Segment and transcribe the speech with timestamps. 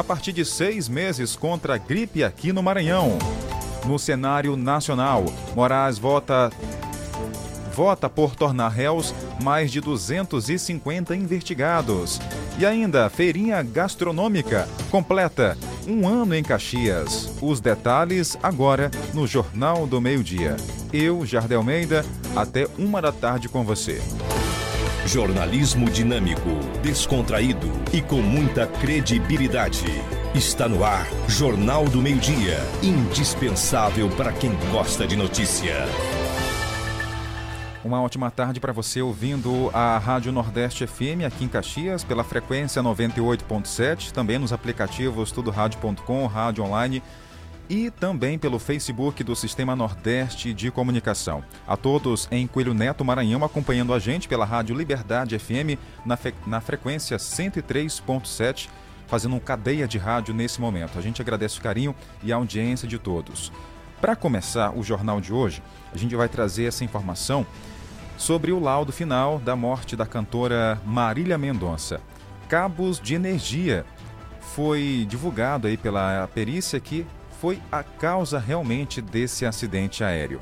[0.00, 3.18] a partir de seis meses contra a gripe aqui no Maranhão.
[3.84, 6.50] No cenário nacional, Moraes vota
[7.74, 12.18] vota por tornar réus mais de 250 investigados.
[12.58, 17.30] E ainda, feirinha gastronômica completa um ano em Caxias.
[17.40, 20.56] Os detalhes agora no Jornal do Meio-Dia.
[20.92, 22.04] Eu, Jardel Almeida,
[22.34, 24.00] até uma da tarde com você.
[25.06, 26.50] Jornalismo dinâmico,
[26.82, 29.86] descontraído e com muita credibilidade.
[30.34, 32.58] Está no ar, Jornal do Meio-Dia.
[32.82, 35.74] Indispensável para quem gosta de notícia.
[37.82, 42.82] Uma ótima tarde para você ouvindo a Rádio Nordeste FM aqui em Caxias pela frequência
[42.82, 47.02] 98.7, também nos aplicativos tudorádio.com, rádio online
[47.70, 51.44] e também pelo Facebook do Sistema Nordeste de Comunicação.
[51.64, 56.60] A todos em Coelho Neto, Maranhão, acompanhando a gente pela Rádio Liberdade FM na, na
[56.60, 58.68] frequência 103.7,
[59.06, 60.98] fazendo um cadeia de rádio nesse momento.
[60.98, 63.52] A gente agradece o carinho e a audiência de todos.
[64.00, 65.62] Para começar o jornal de hoje,
[65.94, 67.46] a gente vai trazer essa informação
[68.18, 72.00] sobre o laudo final da morte da cantora Marília Mendonça.
[72.48, 73.86] Cabos de energia.
[74.56, 77.06] Foi divulgado aí pela perícia que
[77.40, 80.40] foi a causa realmente desse acidente aéreo.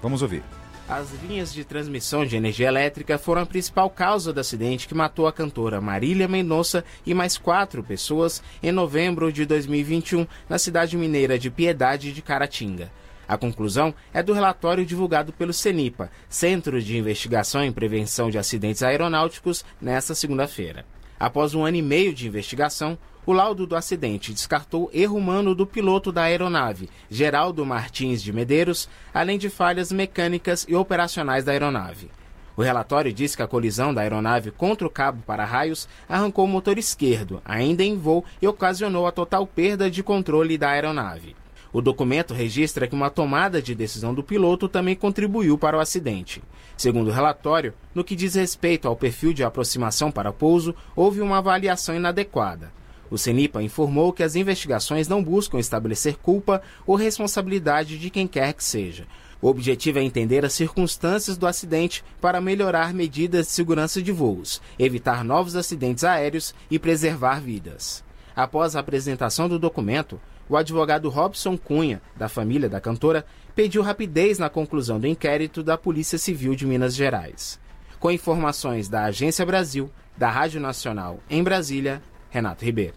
[0.00, 0.44] Vamos ouvir.
[0.88, 5.26] As linhas de transmissão de energia elétrica foram a principal causa do acidente que matou
[5.26, 11.38] a cantora Marília Mendonça e mais quatro pessoas em novembro de 2021 na cidade mineira
[11.38, 12.90] de Piedade de Caratinga.
[13.26, 18.82] A conclusão é do relatório divulgado pelo CENIPA, Centro de Investigação e Prevenção de Acidentes
[18.82, 20.86] Aeronáuticos, nesta segunda-feira.
[21.20, 22.96] Após um ano e meio de investigação,
[23.28, 28.88] o laudo do acidente descartou erro humano do piloto da aeronave, Geraldo Martins de Medeiros,
[29.12, 32.10] além de falhas mecânicas e operacionais da aeronave.
[32.56, 36.78] O relatório diz que a colisão da aeronave contra o cabo para-raios arrancou o motor
[36.78, 41.36] esquerdo, ainda em voo, e ocasionou a total perda de controle da aeronave.
[41.70, 46.42] O documento registra que uma tomada de decisão do piloto também contribuiu para o acidente.
[46.78, 51.36] Segundo o relatório, no que diz respeito ao perfil de aproximação para pouso, houve uma
[51.36, 52.77] avaliação inadequada.
[53.10, 58.52] O CENIPA informou que as investigações não buscam estabelecer culpa ou responsabilidade de quem quer
[58.52, 59.06] que seja.
[59.40, 64.60] O objetivo é entender as circunstâncias do acidente para melhorar medidas de segurança de voos,
[64.78, 68.04] evitar novos acidentes aéreos e preservar vidas.
[68.34, 73.24] Após a apresentação do documento, o advogado Robson Cunha, da família da cantora,
[73.54, 77.60] pediu rapidez na conclusão do inquérito da Polícia Civil de Minas Gerais.
[78.00, 82.02] Com informações da Agência Brasil, da Rádio Nacional em Brasília,
[82.38, 82.94] Renato Ribeiro.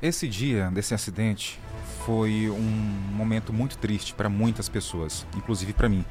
[0.00, 1.60] Esse dia desse acidente
[2.04, 6.04] foi um momento muito triste para muitas pessoas, inclusive para mim,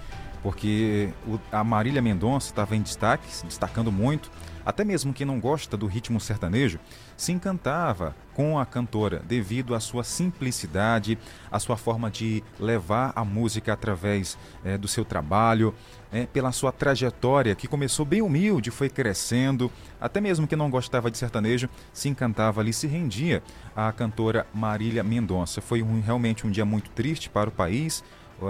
[0.43, 1.09] porque
[1.51, 4.29] a Marília Mendonça estava em destaque, se destacando muito
[4.67, 6.77] até mesmo quem não gosta do ritmo sertanejo
[7.17, 11.17] se encantava com a cantora devido à sua simplicidade,
[11.51, 15.73] à sua forma de levar a música através é, do seu trabalho,
[16.11, 19.71] é, pela sua trajetória que começou bem humilde, foi crescendo.
[19.99, 23.41] Até mesmo quem não gostava de sertanejo se encantava ali, se rendia
[23.75, 25.59] à cantora Marília Mendonça.
[25.59, 28.03] Foi um, realmente um dia muito triste para o país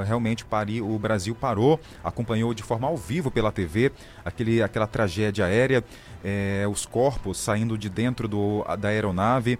[0.05, 0.45] realmente
[0.81, 3.91] o Brasil parou, acompanhou de forma ao vivo pela TV
[4.23, 5.83] aquele, aquela tragédia aérea
[6.23, 9.59] é, os corpos saindo de dentro do, da aeronave,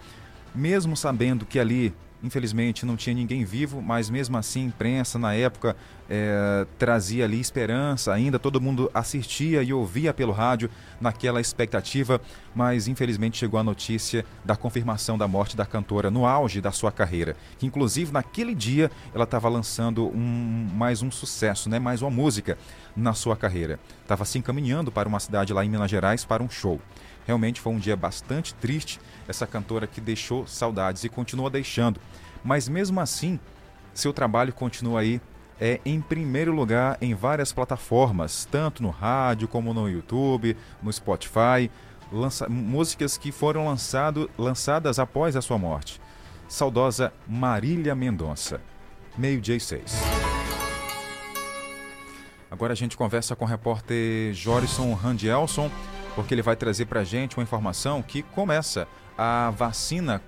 [0.54, 1.94] mesmo sabendo que ali
[2.28, 5.78] Infelizmente não tinha ninguém vivo, mas mesmo assim imprensa na época
[6.10, 12.20] é, trazia ali esperança, ainda todo mundo assistia e ouvia pelo rádio naquela expectativa,
[12.54, 16.92] mas infelizmente chegou a notícia da confirmação da morte da cantora no auge da sua
[16.92, 22.12] carreira, que inclusive naquele dia ela estava lançando um, mais um sucesso, né, mais uma
[22.12, 22.58] música
[22.94, 23.80] na sua carreira.
[24.02, 26.82] Estava se encaminhando para uma cidade lá em Minas Gerais para um show.
[27.28, 32.00] Realmente foi um dia bastante triste, essa cantora que deixou saudades e continua deixando.
[32.42, 33.38] Mas mesmo assim,
[33.94, 35.20] seu trabalho continua aí
[35.60, 41.70] é em primeiro lugar em várias plataformas, tanto no rádio como no YouTube, no Spotify,
[42.10, 46.00] lança, músicas que foram lançado, lançadas após a sua morte.
[46.48, 48.62] Saudosa Marília Mendonça.
[49.18, 49.98] Meio-dia e seis.
[52.50, 55.70] Agora a gente conversa com o repórter Jorison Randielson
[56.18, 60.20] porque ele vai trazer para a gente uma informação que começa a vacina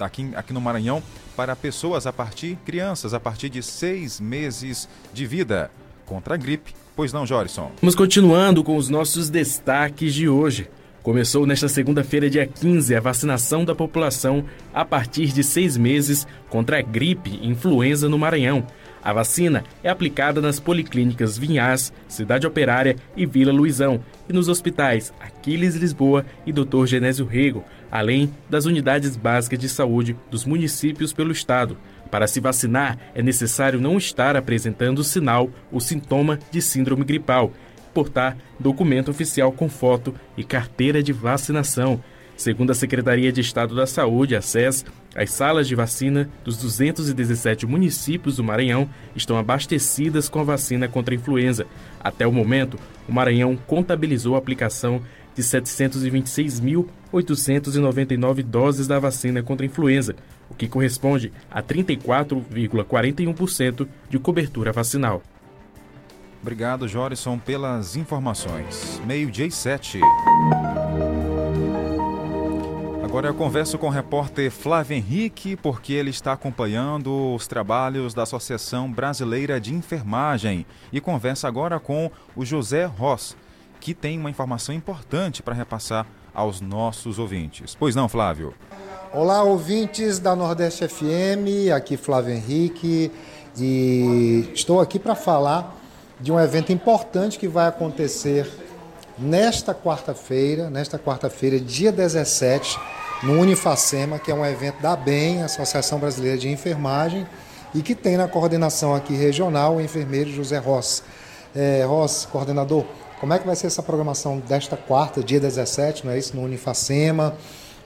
[0.00, 1.02] aqui, aqui no Maranhão
[1.36, 5.70] para pessoas a partir, crianças a partir de seis meses de vida
[6.06, 6.74] contra a gripe.
[6.96, 7.70] Pois não, Jorison?
[7.82, 10.70] Vamos continuando com os nossos destaques de hoje.
[11.02, 16.78] Começou nesta segunda-feira, dia 15, a vacinação da população a partir de seis meses contra
[16.78, 18.66] a gripe e influenza no Maranhão.
[19.02, 25.12] A vacina é aplicada nas policlínicas Vinhas, Cidade Operária e Vila Luizão e nos hospitais
[25.18, 26.86] Aquiles Lisboa e Dr.
[26.86, 31.76] Genésio Rego, além das unidades básicas de saúde dos municípios pelo estado.
[32.12, 37.52] Para se vacinar, é necessário não estar apresentando sinal ou sintoma de síndrome gripal,
[37.92, 42.02] portar documento oficial com foto e carteira de vacinação.
[42.36, 44.84] Segundo a Secretaria de Estado da Saúde, a SES,
[45.14, 51.14] as salas de vacina dos 217 municípios do Maranhão estão abastecidas com a vacina contra
[51.14, 51.66] a influenza.
[52.00, 52.78] Até o momento,
[53.08, 55.02] o Maranhão contabilizou a aplicação
[55.34, 60.14] de 726.899 doses da vacina contra a influenza,
[60.50, 65.22] o que corresponde a 34,41% de cobertura vacinal.
[66.42, 69.00] Obrigado, Jorison, pelas informações.
[69.06, 70.00] Meio-dia e sete.
[73.12, 78.22] Agora eu converso com o repórter Flávio Henrique, porque ele está acompanhando os trabalhos da
[78.22, 80.64] Associação Brasileira de Enfermagem.
[80.90, 83.36] E conversa agora com o José Ross,
[83.78, 87.76] que tem uma informação importante para repassar aos nossos ouvintes.
[87.78, 88.54] Pois não, Flávio?
[89.12, 93.12] Olá, ouvintes da Nordeste FM, aqui Flávio Henrique,
[93.58, 95.76] e estou aqui para falar
[96.18, 98.50] de um evento importante que vai acontecer
[99.18, 102.80] nesta quarta-feira, nesta quarta-feira, dia 17,
[103.22, 107.26] no Unifacema, que é um evento da BEM, Associação Brasileira de Enfermagem,
[107.74, 111.02] e que tem na coordenação aqui regional o enfermeiro José Ross.
[111.54, 112.84] É, Ross, coordenador,
[113.20, 116.42] como é que vai ser essa programação desta quarta, dia 17, não é isso, no
[116.42, 117.36] Unifacema?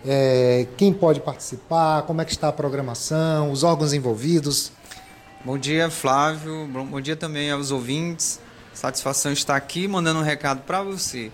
[0.04, 2.02] É, quem pode participar?
[2.02, 3.50] Como é que está a programação?
[3.50, 4.72] Os órgãos envolvidos?
[5.44, 6.66] Bom dia, Flávio.
[6.66, 8.40] Bom dia também aos ouvintes.
[8.72, 11.30] Satisfação estar aqui mandando um recado para você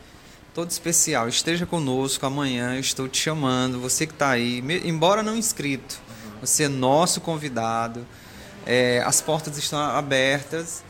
[0.54, 1.28] todo especial.
[1.28, 6.00] Esteja conosco amanhã, estou te chamando, você que está aí, embora não inscrito,
[6.40, 8.06] você é nosso convidado.
[8.64, 10.84] É, as portas estão abertas,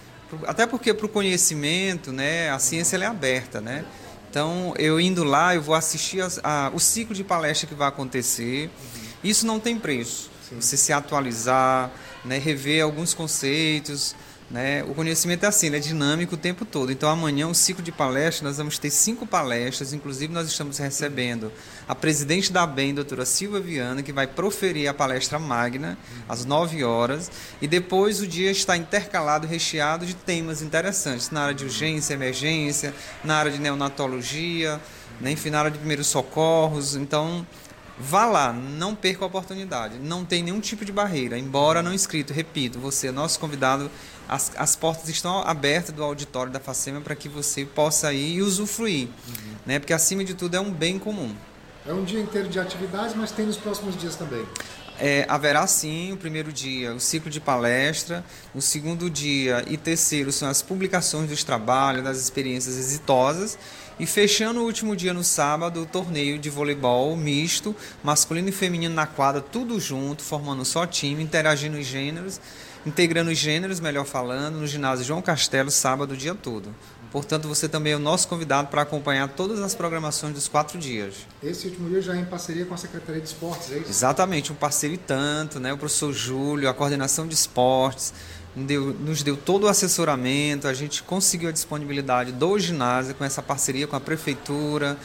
[0.47, 3.85] até porque para o conhecimento, né, a ciência é aberta, né?
[4.29, 8.71] Então, eu indo lá, eu vou assistir a, o ciclo de palestra que vai acontecer.
[9.23, 10.31] Isso não tem preço.
[10.49, 10.59] Sim.
[10.59, 11.91] Você se atualizar,
[12.25, 14.15] né, rever alguns conceitos,
[14.53, 14.85] né?
[14.85, 16.93] O conhecimento é assim, ele é dinâmico o tempo todo.
[16.93, 19.95] Então, amanhã, um ciclo de palestras, nós vamos ter cinco palestras.
[19.95, 21.51] Inclusive, nós estamos recebendo
[21.89, 25.97] a presidente da BEM, doutora Silva Viana, que vai proferir a palestra magna
[26.29, 27.31] às 9 horas.
[27.63, 32.95] E depois o dia está intercalado, recheado de temas interessantes na área de urgência, emergência,
[33.25, 34.79] na área de neonatologia,
[35.19, 35.31] né?
[35.31, 36.95] enfim, na área de primeiros socorros.
[36.95, 37.47] Então,
[37.99, 39.99] Vá lá, não perca a oportunidade.
[39.99, 41.39] Não tem nenhum tipo de barreira.
[41.39, 43.91] Embora não inscrito, repito, você é nosso convidado
[44.33, 48.43] as, as portas estão abertas do auditório da FACEMA para que você possa ir e
[48.43, 49.09] usufruir.
[49.09, 49.55] Uhum.
[49.67, 49.79] Né?
[49.79, 51.35] Porque, acima de tudo, é um bem comum.
[51.87, 54.47] É um dia inteiro de atividades, mas tem nos próximos dias também.
[54.99, 58.25] É, haverá sim o primeiro dia o ciclo de palestra,
[58.55, 63.59] o segundo dia e terceiro são as publicações dos trabalhos, das experiências exitosas
[63.99, 67.75] e fechando o último dia no sábado o torneio de voleibol misto,
[68.05, 72.39] masculino e feminino na quadra, tudo junto, formando só time, interagindo os gêneros
[72.85, 76.75] integrando os gêneros, melhor falando, no ginásio João Castelo, sábado o dia todo.
[77.13, 81.15] Portanto, você também é o nosso convidado para acompanhar todas as programações dos quatro dias.
[81.43, 83.91] Esse último dia já é em parceria com a Secretaria de Esportes, é isso?
[83.91, 85.75] Exatamente, um parceiro e tanto, né?
[85.75, 88.15] O professor Júlio, a coordenação de esportes,
[88.57, 93.43] deu, nos deu todo o assessoramento, a gente conseguiu a disponibilidade do ginásio com essa
[93.43, 94.97] parceria com a prefeitura,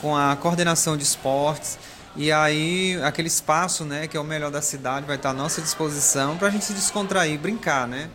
[0.00, 1.78] com a coordenação de esportes.
[2.16, 5.60] E aí, aquele espaço, né, que é o melhor da cidade, vai estar à nossa
[5.60, 8.08] disposição para a gente se descontrair, brincar, né?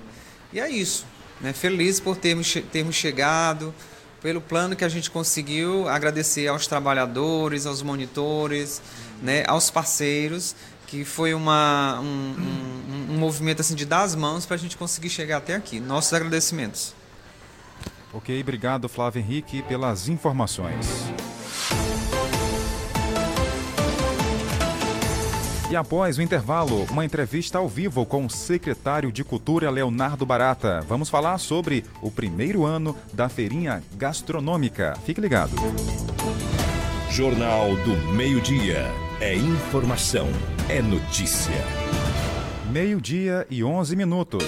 [0.51, 1.05] E é isso.
[1.39, 1.53] Né?
[1.53, 3.73] Feliz por termos, termos chegado,
[4.21, 8.81] pelo plano que a gente conseguiu, agradecer aos trabalhadores, aos monitores,
[9.21, 10.55] né, aos parceiros,
[10.87, 14.77] que foi uma, um, um, um movimento assim de dar as mãos para a gente
[14.77, 15.79] conseguir chegar até aqui.
[15.79, 16.93] Nossos agradecimentos.
[18.13, 20.85] Ok, obrigado Flávio Henrique pelas informações.
[25.71, 30.81] E após o intervalo, uma entrevista ao vivo com o secretário de Cultura Leonardo Barata.
[30.81, 34.97] Vamos falar sobre o primeiro ano da feirinha gastronômica.
[35.05, 35.55] Fique ligado.
[37.09, 38.83] Jornal do Meio-Dia.
[39.21, 40.27] É informação,
[40.67, 41.55] é notícia.
[42.69, 44.43] Meio-dia e 11 minutos.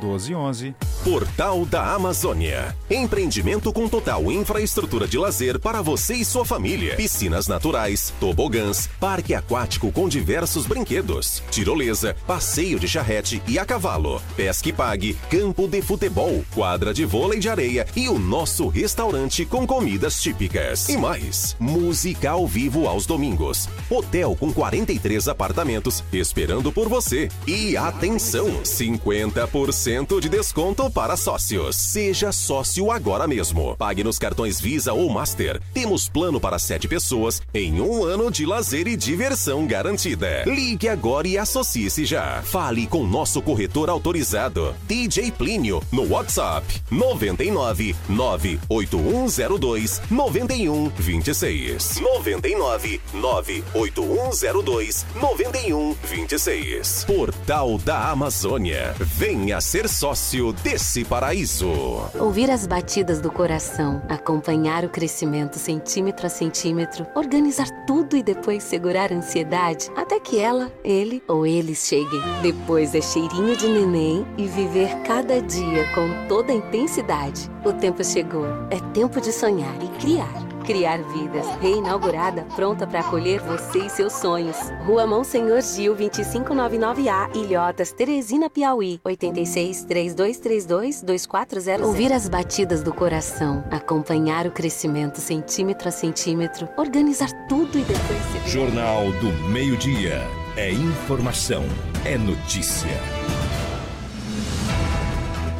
[0.00, 0.74] 12 e 11.
[1.06, 2.76] Portal da Amazônia.
[2.90, 6.96] Empreendimento com total infraestrutura de lazer para você e sua família.
[6.96, 14.20] Piscinas naturais, tobogãs, parque aquático com diversos brinquedos, tirolesa, passeio de charrete e a cavalo,
[14.34, 19.64] pesque pague, campo de futebol, quadra de vôlei de areia e o nosso restaurante com
[19.64, 20.88] comidas típicas.
[20.88, 23.68] E mais, música ao vivo aos domingos.
[23.88, 27.28] Hotel com 43 apartamentos esperando por você.
[27.46, 31.76] E atenção, 50% de desconto para sócios.
[31.76, 33.76] Seja sócio agora mesmo.
[33.76, 35.60] Pague nos cartões Visa ou Master.
[35.74, 40.44] Temos plano para sete pessoas em um ano de lazer e diversão garantida.
[40.46, 42.40] Ligue agora e associe-se já.
[42.42, 52.00] Fale com nosso corretor autorizado, DJ Plínio, no WhatsApp 99 98102 9126.
[52.00, 57.04] 99 98102 9126.
[57.04, 58.94] Portal da Amazônia.
[58.98, 61.68] Venha ser sócio desse esse paraíso.
[62.20, 68.62] Ouvir as batidas do coração, acompanhar o crescimento centímetro a centímetro, organizar tudo e depois
[68.62, 72.20] segurar a ansiedade até que ela, ele ou eles cheguem.
[72.40, 77.50] Depois é cheirinho de neném e viver cada dia com toda a intensidade.
[77.64, 78.46] O tempo chegou.
[78.70, 80.55] É tempo de sonhar e criar.
[80.66, 84.56] Criar Vidas, reinaugurada, pronta para acolher você e seus sonhos.
[84.84, 91.86] Rua Monsenhor Gil, 2599A, Ilhotas, Teresina, Piauí, 86 3232 2400.
[91.86, 98.44] Ouvir as batidas do coração, acompanhar o crescimento centímetro a centímetro, organizar tudo e depois
[98.44, 98.50] se...
[98.50, 100.20] Jornal do Meio-Dia.
[100.56, 101.62] É informação,
[102.04, 102.88] é notícia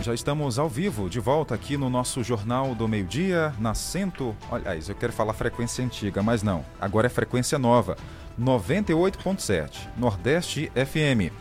[0.06, 4.36] já estamos ao vivo, de volta aqui no nosso Jornal do Meio-Dia, na Cento...
[4.52, 6.64] Aliás, eu quero falar frequência antiga, mas não.
[6.80, 7.96] Agora é frequência nova,
[8.40, 11.34] 98.7, Nordeste FM.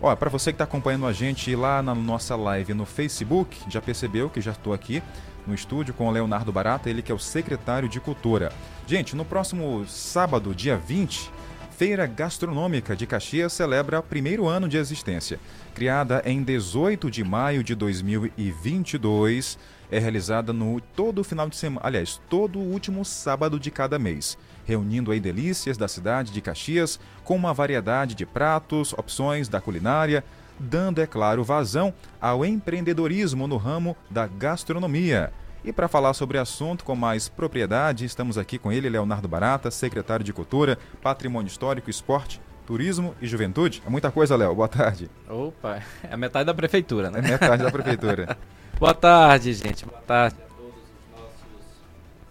[0.00, 3.82] Olha, para você que está acompanhando a gente lá na nossa live no Facebook, já
[3.82, 5.02] percebeu que já estou aqui
[5.44, 8.52] no estúdio com o Leonardo Barata, ele que é o secretário de Cultura.
[8.86, 11.32] Gente, no próximo sábado, dia 20,
[11.76, 15.40] Feira Gastronômica de Caxias celebra o primeiro ano de existência.
[15.74, 19.58] Criada em 18 de maio de 2022,
[19.90, 25.10] é realizada no todo final de semana, aliás, todo último sábado de cada mês, reunindo
[25.10, 30.22] aí delícias da cidade de Caxias com uma variedade de pratos, opções da culinária,
[30.56, 35.32] dando, é claro, vazão ao empreendedorismo no ramo da gastronomia.
[35.64, 39.70] E para falar sobre o assunto com mais propriedade, estamos aqui com ele, Leonardo Barata,
[39.70, 43.82] secretário de Cultura, Patrimônio Histórico, Esporte, Turismo e Juventude.
[43.86, 44.54] É muita coisa, Léo.
[44.54, 45.10] Boa tarde.
[45.26, 47.20] Opa, é a metade da prefeitura, né?
[47.20, 48.36] É metade da prefeitura.
[48.78, 49.86] Boa tarde, gente.
[49.86, 51.80] Boa tarde a todos os nossos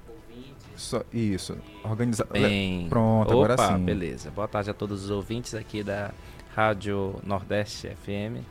[0.09, 0.67] ouvintes.
[0.75, 1.57] Só, isso.
[1.83, 2.27] Organiza...
[2.31, 2.87] Bem...
[2.89, 3.83] Pronto, Opa, agora sim.
[3.83, 4.29] beleza.
[4.29, 6.11] Boa tarde a todos os ouvintes aqui da
[6.53, 8.45] Rádio Nordeste FM.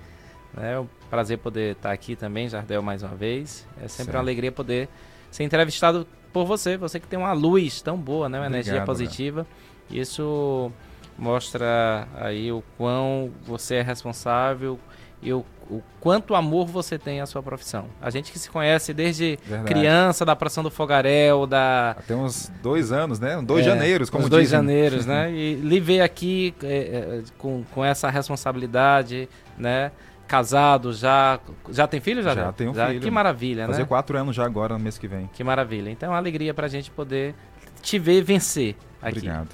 [0.57, 3.67] É um prazer poder estar aqui também, Jardel, mais uma vez.
[3.77, 4.11] É sempre certo.
[4.15, 4.89] uma alegria poder
[5.31, 8.39] ser entrevistado por você, você que tem uma luz tão boa, né?
[8.39, 9.47] Uma Obrigado, energia positiva.
[9.91, 10.71] Isso
[11.19, 14.79] mostra aí o quão você é responsável
[15.23, 17.87] e o, o quanto amor você tem à sua profissão.
[18.01, 19.73] A gente que se conhece desde Verdade.
[19.73, 21.97] criança, da Pração do Fogaréu, da...
[22.07, 23.41] Tem uns dois anos, né?
[23.41, 24.59] Dois é, janeiros, como dois dizem.
[24.59, 25.31] janeiros, né?
[25.33, 29.93] E lhe ver aqui é, é, com, com essa responsabilidade, né?
[30.33, 31.39] Casado já.
[31.69, 32.35] Já tem filho, já?
[32.35, 33.03] Já tenho já, filho.
[33.03, 33.75] Que maravilha, Fazer né?
[33.75, 35.29] Fazer quatro anos já agora, no mês que vem.
[35.31, 35.91] Que maravilha.
[35.91, 37.35] Então é uma alegria pra gente poder
[37.83, 39.19] te ver vencer aqui.
[39.19, 39.49] Obrigado.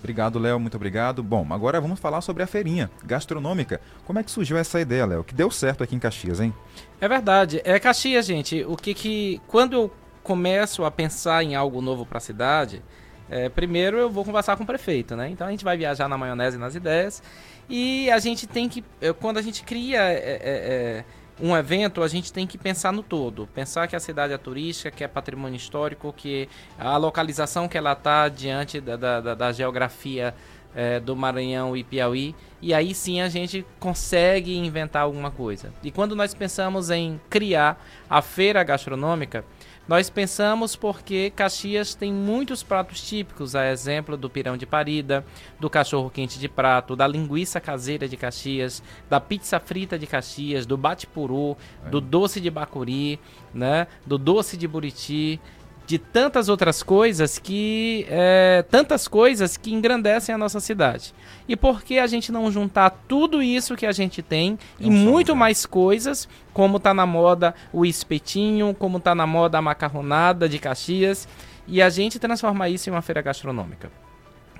[0.00, 1.22] Obrigado, Léo, muito obrigado.
[1.22, 3.80] Bom, agora vamos falar sobre a feirinha gastronômica.
[4.04, 5.22] Como é que surgiu essa ideia, Léo?
[5.22, 6.52] Que deu certo aqui em Caxias, hein?
[7.00, 7.60] É verdade.
[7.64, 8.64] É Caxias, gente.
[8.64, 9.40] O que que.
[9.46, 9.92] Quando eu
[10.24, 12.82] começo a pensar em algo novo para a cidade,
[13.30, 15.30] é, primeiro eu vou conversar com o prefeito, né?
[15.30, 17.22] Então a gente vai viajar na maionese nas ideias
[17.68, 21.04] e a gente tem que, eh, quando a gente cria é, é,
[21.40, 23.46] um evento, a gente tem que pensar no todo.
[23.48, 26.48] Pensar que a cidade é turística, que é patrimônio histórico, que
[26.78, 30.34] a localização que ela está diante da, da, da geografia
[30.74, 32.34] é, do Maranhão e Piauí.
[32.60, 35.72] E aí sim a gente consegue inventar alguma coisa.
[35.82, 39.44] E quando nós pensamos em criar a feira gastronômica,
[39.88, 45.24] nós pensamos porque Caxias tem muitos pratos típicos, a exemplo do pirão de parida,
[45.58, 50.66] do cachorro quente de prato, da linguiça caseira de Caxias, da pizza frita de Caxias,
[50.66, 51.88] do bate-puru, é.
[51.88, 53.18] do doce de bacuri,
[53.54, 55.40] né, do doce de buriti
[55.88, 61.14] de tantas outras coisas que é, tantas coisas que engrandecem a nossa cidade.
[61.48, 64.90] E por que a gente não juntar tudo isso que a gente tem é e
[64.90, 70.46] muito mais coisas, como tá na moda o espetinho, como tá na moda a macarronada
[70.46, 71.26] de Caxias,
[71.66, 73.90] e a gente transformar isso em uma feira gastronômica.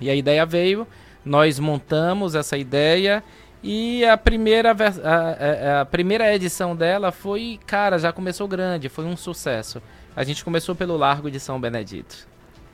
[0.00, 0.86] E a ideia veio,
[1.22, 3.22] nós montamos essa ideia
[3.62, 9.04] E a primeira, a, a, a, primeira edição dela foi, cara, já começou grande, foi
[9.04, 9.82] um sucesso.
[10.18, 12.26] A gente começou pelo Largo de São Benedito.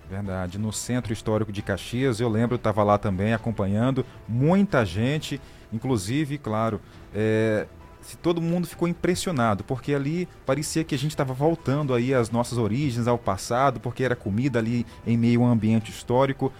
[0.08, 5.38] Verdade, no Centro Histórico de Caxias, eu lembro, estava lá também acompanhando, muita gente,
[5.70, 6.80] inclusive, claro,
[7.14, 7.66] é,
[8.00, 12.30] se todo mundo ficou impressionado, porque ali parecia que a gente estava voltando aí às
[12.30, 16.50] nossas origens, ao passado, porque era comida ali em meio a um ambiente histórico.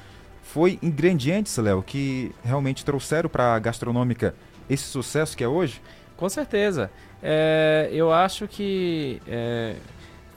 [0.43, 4.35] Foi ingredientes, Léo, que realmente trouxeram para a gastronômica
[4.69, 5.81] esse sucesso que é hoje?
[6.15, 6.91] Com certeza.
[7.23, 9.77] É, eu acho que é,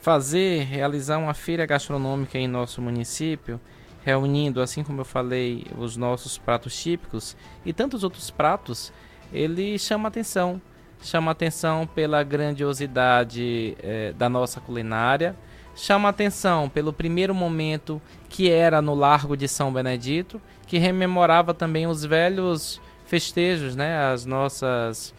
[0.08, 3.60] fazer, realizar uma feira gastronômica em nosso município,
[4.06, 7.36] reunindo, assim como eu falei, os nossos pratos típicos
[7.66, 8.94] e tantos outros pratos,
[9.34, 10.62] ele chama atenção.
[11.02, 15.36] Chama atenção pela grandiosidade é, da nossa culinária,
[15.76, 21.86] chama atenção pelo primeiro momento que era no Largo de São Benedito, que rememorava também
[21.86, 24.10] os velhos festejos, né?
[24.10, 25.14] As nossas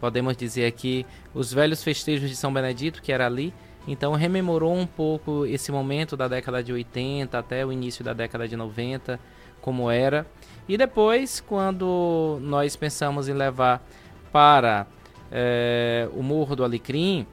[0.00, 1.04] podemos dizer aqui
[1.34, 3.52] os velhos festejos de São Benedito, que era ali.
[3.86, 8.46] Então rememorou um pouco esse momento da década de 80 até o início da década
[8.46, 9.18] de 90,
[9.60, 10.26] como era.
[10.68, 13.82] E depois, quando nós pensamos em levar
[14.30, 14.86] para
[15.32, 17.26] é, o Morro do Alecrim,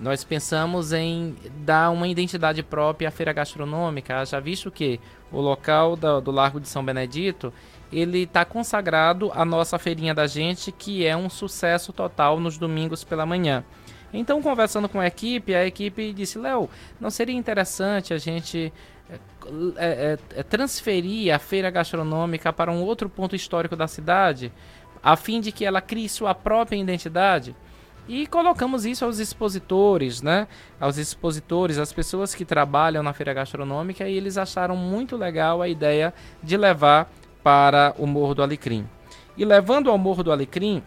[0.00, 4.98] nós pensamos em dar uma identidade própria à feira gastronômica, já visto que
[5.30, 7.52] o local do, do Largo de São Benedito
[7.92, 13.04] ele está consagrado à nossa feirinha da gente, que é um sucesso total nos domingos
[13.04, 13.62] pela manhã.
[14.12, 16.68] Então, conversando com a equipe, a equipe disse: Léo,
[17.00, 18.72] não seria interessante a gente
[19.10, 19.18] é,
[19.76, 24.52] é, é, transferir a feira gastronômica para um outro ponto histórico da cidade,
[25.02, 27.54] a fim de que ela crie sua própria identidade?
[28.08, 30.48] E colocamos isso aos expositores, né?
[30.80, 35.68] Aos expositores, as pessoas que trabalham na feira gastronômica, e eles acharam muito legal a
[35.68, 37.10] ideia de levar
[37.42, 38.88] para o Morro do Alecrim.
[39.36, 40.82] E levando ao Morro do Alecrim,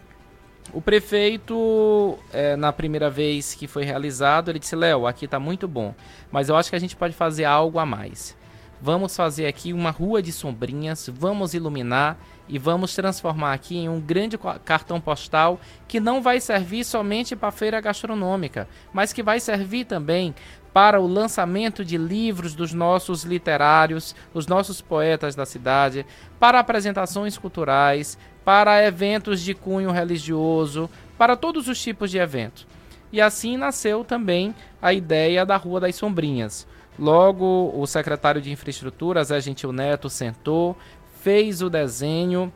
[0.72, 5.66] o prefeito, é, na primeira vez que foi realizado, ele disse: Léo, aqui está muito
[5.68, 5.94] bom,
[6.30, 8.36] mas eu acho que a gente pode fazer algo a mais.
[8.80, 13.98] Vamos fazer aqui uma rua de sombrinhas, vamos iluminar e vamos transformar aqui em um
[13.98, 15.58] grande cartão postal
[15.88, 20.34] que não vai servir somente para a feira gastronômica, mas que vai servir também
[20.74, 26.04] para o lançamento de livros dos nossos literários, os nossos poetas da cidade,
[26.38, 30.88] para apresentações culturais, para eventos de cunho religioso,
[31.18, 32.64] para todos os tipos de eventos.
[33.10, 36.64] E assim nasceu também a ideia da Rua das Sombrinhas.
[36.96, 40.76] Logo, o secretário de Infraestrutura, Zé Gentil Neto, sentou,
[41.22, 42.52] fez o desenho,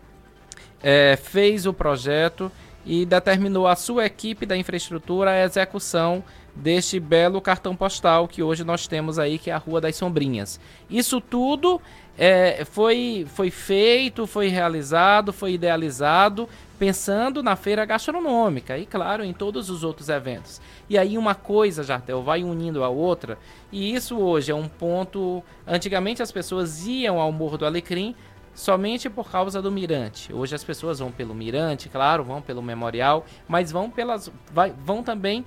[0.80, 2.52] é, fez o projeto
[2.86, 6.22] e determinou a sua equipe da infraestrutura a execução
[6.54, 10.60] deste belo cartão postal que hoje nós temos aí, que é a Rua das Sombrinhas.
[10.88, 11.80] Isso tudo
[12.22, 16.46] é, foi, foi feito, foi realizado, foi idealizado
[16.78, 20.60] pensando na feira gastronômica e, claro, em todos os outros eventos.
[20.88, 23.38] E aí uma coisa, Jartel, vai unindo a outra,
[23.72, 25.42] e isso hoje é um ponto.
[25.66, 28.14] Antigamente as pessoas iam ao Morro do Alecrim
[28.54, 30.30] somente por causa do mirante.
[30.30, 35.02] Hoje as pessoas vão pelo mirante, claro, vão pelo memorial, mas vão pelas vai, vão
[35.02, 35.42] também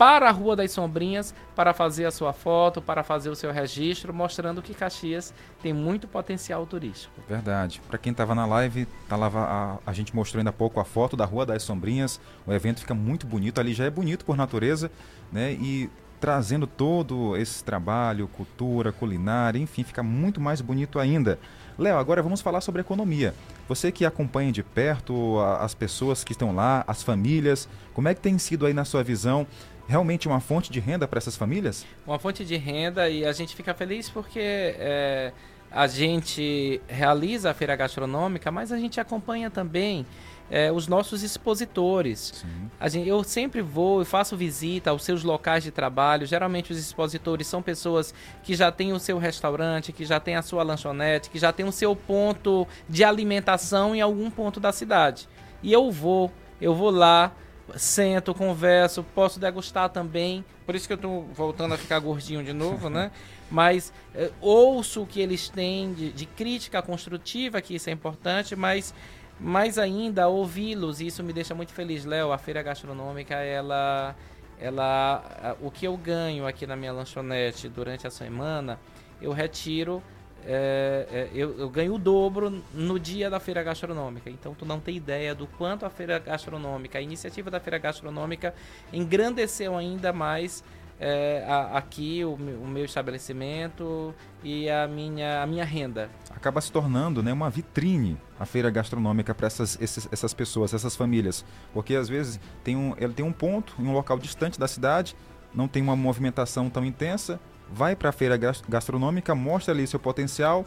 [0.00, 4.14] para a Rua das Sombrinhas para fazer a sua foto, para fazer o seu registro,
[4.14, 7.12] mostrando que Caxias tem muito potencial turístico.
[7.28, 7.82] Verdade.
[7.86, 10.86] Para quem estava na live, tá lá a, a, gente mostrou ainda há pouco a
[10.86, 12.18] foto da Rua das Sombrinhas.
[12.46, 13.60] O evento fica muito bonito.
[13.60, 14.90] Ali já é bonito por natureza,
[15.30, 15.52] né?
[15.52, 21.38] E trazendo todo esse trabalho, cultura, culinária, enfim, fica muito mais bonito ainda.
[21.78, 23.34] Léo, agora vamos falar sobre economia.
[23.68, 28.20] Você que acompanha de perto as pessoas que estão lá, as famílias, como é que
[28.20, 29.46] tem sido aí na sua visão
[29.90, 31.84] realmente uma fonte de renda para essas famílias?
[32.06, 35.32] Uma fonte de renda e a gente fica feliz porque é,
[35.70, 40.06] a gente realiza a feira gastronômica, mas a gente acompanha também
[40.48, 42.44] é, os nossos expositores.
[42.86, 46.24] Gente, eu sempre vou e faço visita aos seus locais de trabalho.
[46.24, 50.42] Geralmente os expositores são pessoas que já têm o seu restaurante, que já têm a
[50.42, 55.28] sua lanchonete, que já têm o seu ponto de alimentação em algum ponto da cidade.
[55.62, 57.32] E eu vou, eu vou lá,
[57.76, 60.44] sento, converso, posso degustar também.
[60.66, 63.10] Por isso que eu estou voltando a ficar gordinho de novo, né?
[63.50, 68.54] Mas é, ouço o que eles têm de, de crítica construtiva, que isso é importante,
[68.54, 68.94] mas
[69.40, 72.30] mais ainda ouvi-los, e isso me deixa muito feliz, Léo.
[72.30, 74.14] A feira gastronômica, ela,
[74.60, 78.78] ela, o que eu ganho aqui na minha lanchonete durante a semana,
[79.20, 80.00] eu retiro,
[80.46, 84.30] é, é, eu, eu, ganho o dobro no dia da feira gastronômica.
[84.30, 88.54] Então, tu não tem ideia do quanto a feira gastronômica, a iniciativa da feira gastronômica,
[88.92, 90.64] engrandeceu ainda mais
[91.00, 96.10] é, a, aqui o, o, meu estabelecimento e a minha, a minha renda.
[96.30, 101.44] Acaba se tornando né, uma vitrine a feira gastronômica para essas, essas pessoas, essas famílias.
[101.72, 105.16] Porque às vezes tem um, ele tem um ponto em um local distante da cidade,
[105.54, 107.40] não tem uma movimentação tão intensa,
[107.72, 108.36] vai para a feira
[108.68, 110.66] gastronômica, mostra ali seu potencial,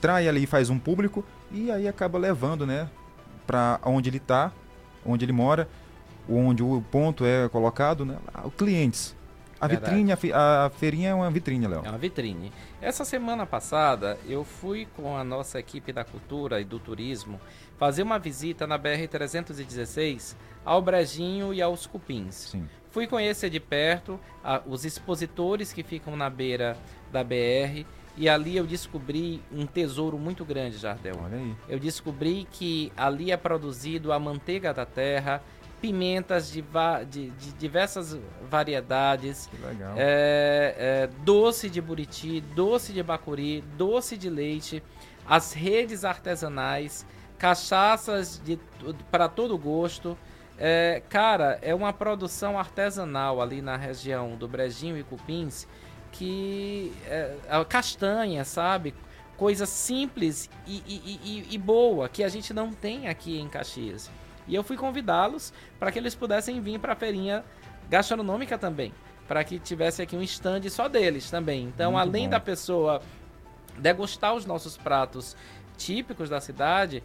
[0.00, 2.88] trai ali, faz um público e aí acaba levando né,
[3.46, 4.52] para onde ele está,
[5.04, 5.68] onde ele mora,
[6.28, 8.16] onde o ponto é colocado, né,
[8.56, 9.14] clientes.
[9.58, 11.82] A vitrine, a, a feirinha é uma vitrine, Léo.
[11.84, 12.52] É uma vitrine.
[12.80, 17.40] Essa semana passada eu fui com a nossa equipe da cultura e do turismo
[17.78, 22.34] fazer uma visita na BR 316 ao Brejinho e aos Cupins.
[22.50, 22.68] Sim.
[22.96, 26.78] Fui conhecer de perto a, os expositores que ficam na beira
[27.12, 27.84] da BR
[28.16, 31.14] e ali eu descobri um tesouro muito grande, Jardel.
[31.22, 31.54] Olha aí.
[31.68, 35.42] Eu descobri que ali é produzido a manteiga da terra,
[35.78, 36.64] pimentas de,
[37.10, 39.46] de, de diversas variedades.
[39.48, 39.92] Que legal.
[39.94, 44.82] É, é, doce de buriti, doce de bacuri, doce de leite,
[45.28, 47.04] as redes artesanais,
[47.36, 48.40] cachaças
[49.10, 50.16] para todo gosto.
[50.58, 55.66] É, cara, é uma produção artesanal ali na região do Brejinho e Cupins
[56.12, 57.36] que é,
[57.68, 58.94] castanha, sabe?
[59.36, 64.10] Coisa simples e, e, e, e boa que a gente não tem aqui em Caxias.
[64.48, 67.44] E eu fui convidá-los para que eles pudessem vir para a feirinha
[67.90, 68.94] gastronômica também,
[69.28, 71.64] para que tivesse aqui um stand só deles também.
[71.64, 72.30] Então, Muito além bom.
[72.30, 73.02] da pessoa
[73.76, 75.36] degustar os nossos pratos
[75.76, 77.02] típicos da cidade,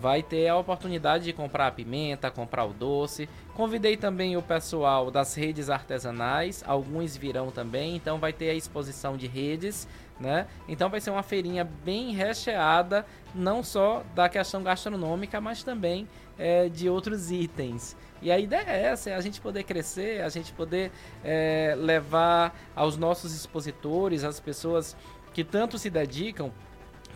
[0.00, 3.28] vai ter a oportunidade de comprar a pimenta, comprar o doce.
[3.54, 9.16] Convidei também o pessoal das redes artesanais, alguns virão também, então vai ter a exposição
[9.16, 9.86] de redes,
[10.18, 10.46] né?
[10.68, 16.68] Então vai ser uma feirinha bem recheada, não só da questão gastronômica, mas também é,
[16.68, 17.96] de outros itens.
[18.22, 20.90] E a ideia é essa, é a gente poder crescer, a gente poder
[21.22, 24.96] é, levar aos nossos expositores, as pessoas
[25.32, 26.52] que tanto se dedicam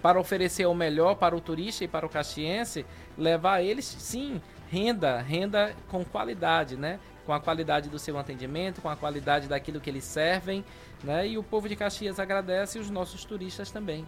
[0.03, 2.85] para oferecer o melhor para o turista e para o caxiense,
[3.17, 6.99] levar eles, sim, renda, renda com qualidade, né?
[7.27, 10.65] Com a qualidade do seu atendimento, com a qualidade daquilo que eles servem,
[11.03, 11.27] né?
[11.27, 14.05] E o povo de Caxias agradece e os nossos turistas também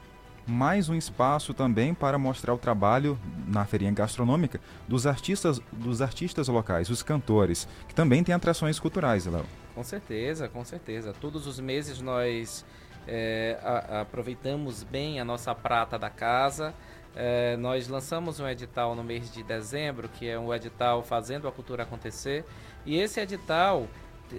[0.47, 6.49] mais um espaço também para mostrar o trabalho na feirinha gastronômica dos artistas, dos artistas
[6.49, 9.45] locais, os cantores, que também têm atrações culturais, Léo.
[9.75, 11.15] Com certeza, com certeza.
[11.21, 12.65] Todos os meses nós
[13.11, 16.73] é, a, aproveitamos bem a nossa prata da casa.
[17.17, 21.53] É, nós lançamos um edital no mês de dezembro, que é um edital Fazendo a
[21.53, 22.45] Cultura Acontecer.
[22.87, 23.89] E esse edital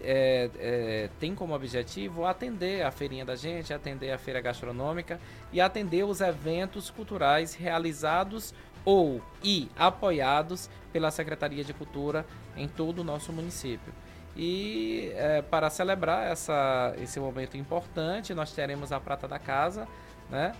[0.02, 5.20] é, é, tem como objetivo atender a feirinha da gente, atender a feira gastronômica
[5.52, 8.54] e atender os eventos culturais realizados
[8.86, 13.94] ou e apoiados pela Secretaria de Cultura em todo o nosso município.
[14.44, 19.88] E é, para celebrar essa, esse momento importante, nós teremos a Prata da Casa,
[20.32, 20.54] né?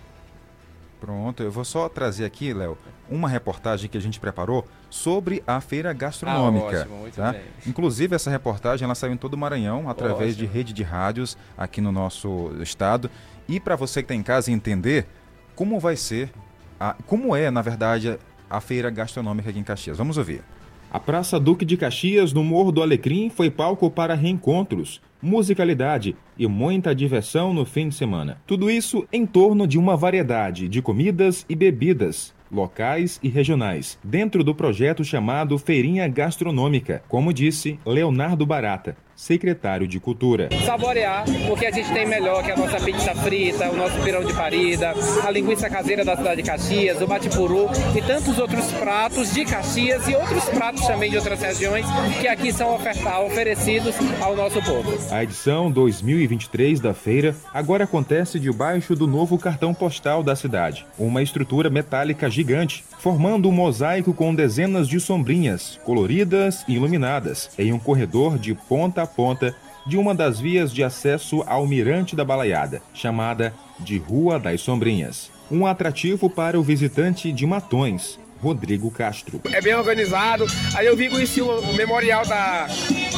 [1.00, 2.78] Pronto, eu vou só trazer aqui, Léo,
[3.10, 6.76] uma reportagem que a gente preparou sobre a feira gastronômica.
[6.76, 7.32] Ah, ótimo, muito tá?
[7.32, 7.42] bem.
[7.66, 10.46] Inclusive, essa reportagem ela saiu em todo o Maranhão, através ótimo.
[10.46, 13.10] de rede de rádios aqui no nosso estado.
[13.48, 15.08] E para você que está em casa entender
[15.56, 16.30] como vai ser,
[16.78, 18.16] a, como é, na verdade,
[18.48, 19.98] a feira gastronômica aqui em Caxias.
[19.98, 20.44] Vamos ouvir.
[20.92, 26.46] A Praça Duque de Caxias, no Morro do Alecrim, foi palco para reencontros, musicalidade e
[26.46, 28.42] muita diversão no fim de semana.
[28.46, 34.44] Tudo isso em torno de uma variedade de comidas e bebidas locais e regionais, dentro
[34.44, 40.48] do projeto chamado Feirinha Gastronômica, como disse Leonardo Barata, secretário de Cultura.
[40.66, 44.34] Saborear, porque a gente tem melhor que a nossa pizza frita, o nosso pirão de
[44.34, 44.92] parida,
[45.24, 50.08] a linguiça caseira da cidade de Caxias, o batipuru e tantos outros pratos de Caxias
[50.08, 51.86] e outros pratos também de outras regiões
[52.20, 54.92] que aqui são ofertar, oferecidos ao nosso povo.
[55.12, 61.22] A edição 2023 da feira agora acontece debaixo do novo cartão postal da cidade, uma
[61.22, 67.78] estrutura metálica gigante, formando um mosaico com dezenas de sombrinhas, coloridas e iluminadas, em um
[67.78, 69.54] corredor de ponta a ponta
[69.86, 75.30] de uma das vias de acesso ao Mirante da Balaiada, chamada de Rua das Sombrinhas.
[75.50, 79.40] Um atrativo para o visitante de Matões, Rodrigo Castro.
[79.52, 80.44] É bem organizado.
[80.74, 82.66] Aí eu vim conhecer o memorial da,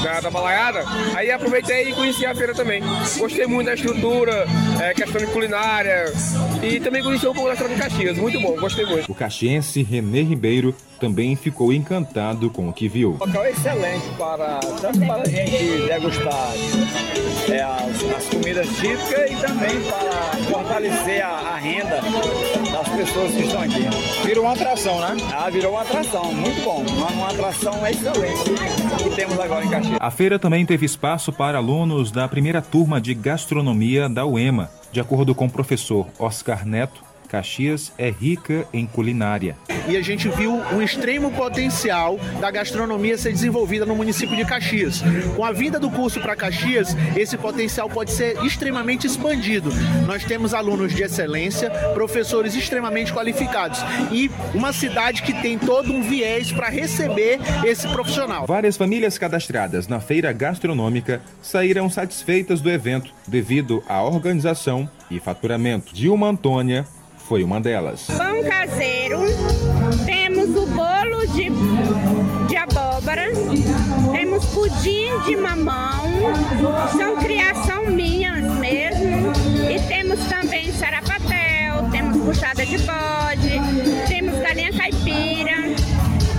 [0.02, 0.84] da, da balaiada.
[1.14, 2.82] Aí aproveitei e conheci a feira também.
[3.16, 4.46] Gostei muito da estrutura,
[4.82, 6.12] é, questão de culinária.
[6.62, 8.18] E também conheci um pouco da história de Caxias.
[8.18, 9.10] Muito bom, gostei muito.
[9.10, 13.12] O caxiense Renê Ribeiro também ficou encantado com o que viu.
[13.20, 16.52] O local é excelente para tanto para a gente degustar
[17.50, 22.00] é, as, as, comidas típicas e também para fortalecer a, a, renda
[22.72, 23.84] das pessoas que estão aqui.
[24.24, 25.13] Virou uma atração, né?
[25.32, 26.84] Ah, virou uma atração, muito bom.
[26.96, 28.50] Uma, uma atração excelente
[29.02, 29.98] que temos agora em Caxias.
[30.00, 34.70] A feira também teve espaço para alunos da primeira turma de gastronomia da UEMA.
[34.90, 39.56] De acordo com o professor Oscar Neto, Caxias é rica em culinária.
[39.88, 45.02] E a gente viu um extremo potencial da gastronomia ser desenvolvida no município de Caxias.
[45.36, 49.70] Com a vinda do curso para Caxias, esse potencial pode ser extremamente expandido.
[50.06, 56.02] Nós temos alunos de excelência, professores extremamente qualificados e uma cidade que tem todo um
[56.02, 58.46] viés para receber esse profissional.
[58.46, 65.94] Várias famílias cadastradas na feira gastronômica saíram satisfeitas do evento devido à organização e faturamento.
[65.94, 66.86] Dilma Antônia
[67.24, 68.06] foi uma delas.
[68.06, 69.20] Pão caseiro,
[70.04, 71.48] temos o bolo de,
[72.46, 73.32] de abóbora,
[74.12, 76.04] temos pudim de mamão,
[76.96, 79.32] são criação minhas mesmo,
[79.70, 85.54] e temos também sarapatel, temos puxada de bode, temos galinha caipira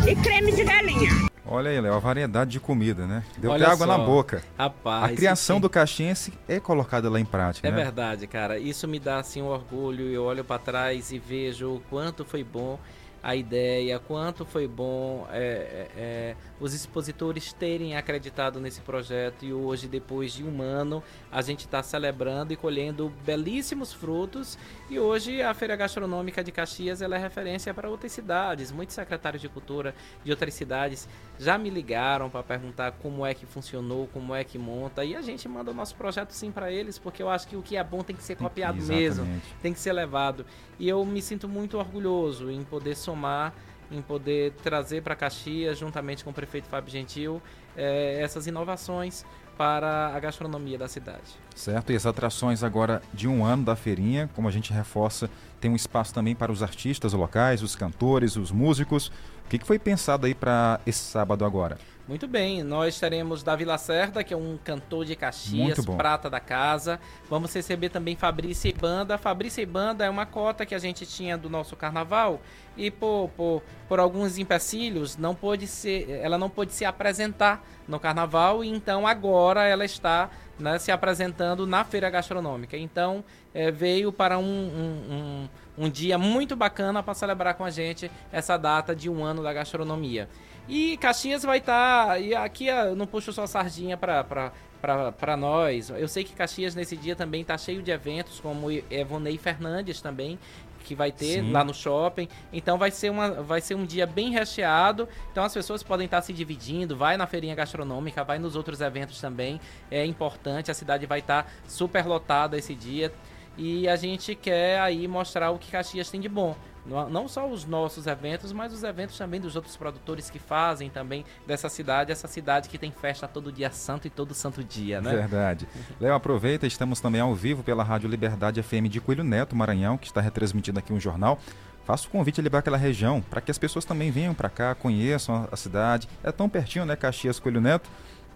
[0.08, 1.24] e creme de galinha.
[1.56, 3.24] Olha aí, Léo, a variedade de comida, né?
[3.38, 3.98] Deu Olha até água só.
[3.98, 4.44] na boca.
[4.58, 5.13] Rapaz.
[5.13, 7.78] A criação do caxiense é colocada lá em prática, É né?
[7.78, 8.60] verdade, cara.
[8.60, 10.06] Isso me dá assim um orgulho.
[10.12, 12.78] Eu olho para trás e vejo o quanto foi bom
[13.24, 19.54] a ideia, quanto foi bom é, é, é, os expositores terem acreditado nesse projeto e
[19.54, 24.58] hoje, depois de um ano, a gente está celebrando e colhendo belíssimos frutos.
[24.89, 28.72] E hoje a Feira Gastronômica de Caxias ela é referência para outras cidades.
[28.72, 33.46] Muitos secretários de cultura de outras cidades já me ligaram para perguntar como é que
[33.46, 35.04] funcionou, como é que monta.
[35.04, 37.62] E a gente manda o nosso projeto sim para eles, porque eu acho que o
[37.62, 39.26] que é bom tem que ser copiado mesmo,
[39.62, 40.46] tem que ser levado.
[40.80, 43.54] E eu me sinto muito orgulhoso em poder somar,
[43.91, 47.41] em poder trazer para Caxias, juntamente com o prefeito Fábio Gentil,
[47.76, 49.26] é, essas inovações
[49.58, 51.24] para a gastronomia da cidade.
[51.56, 55.30] Certo, e as atrações agora de um ano da feirinha, como a gente reforça,
[55.62, 59.08] tem um espaço também para os artistas locais, os cantores, os músicos.
[59.45, 61.78] O que, que foi pensado aí para esse sábado agora?
[62.08, 67.00] Muito bem, nós teremos Davi Lacerda, que é um cantor de Caxias, prata da casa.
[67.28, 69.18] Vamos receber também Fabrícia e Banda.
[69.18, 72.39] Fabrícia e Banda é uma cota que a gente tinha do nosso carnaval
[72.78, 78.00] e por, por, por alguns empecilhos não pôde ser, ela não pôde se apresentar no
[78.00, 82.78] carnaval e então agora ela está né, se apresentando na feira gastronômica.
[82.78, 87.72] Então é, veio para um, um, um, um dia muito bacana para celebrar com a
[87.72, 90.30] gente essa data de um ano da gastronomia.
[90.67, 92.08] E Caxias vai estar.
[92.08, 95.89] Tá, e aqui eu não puxo só sardinha para nós.
[95.89, 100.39] Eu sei que Caxias nesse dia também está cheio de eventos, como Evonei Fernandes também,
[100.84, 101.51] que vai ter Sim.
[101.51, 102.28] lá no shopping.
[102.51, 105.08] Então vai ser, uma, vai ser um dia bem recheado.
[105.32, 108.82] Então as pessoas podem estar tá se dividindo, vai na feirinha gastronômica, vai nos outros
[108.82, 109.60] eventos também.
[109.91, 113.12] É importante, a cidade vai estar tá super lotada esse dia.
[113.58, 116.56] E a gente quer aí mostrar o que Caxias tem de bom.
[116.86, 121.26] Não só os nossos eventos, mas os eventos também dos outros produtores que fazem também
[121.45, 125.12] dessa cidade, essa cidade que tem festa todo dia santo e todo santo dia, né?
[125.12, 125.67] Verdade.
[126.00, 130.08] Léo, aproveita, estamos também ao vivo pela Rádio Liberdade FM de Coelho Neto, Maranhão, que
[130.08, 131.39] está retransmitindo aqui um jornal.
[131.86, 134.74] Faço o convite ali para aquela região, para que as pessoas também venham para cá,
[134.74, 136.10] conheçam a cidade.
[136.24, 137.89] É tão pertinho, né, Caxias, Coelho Neto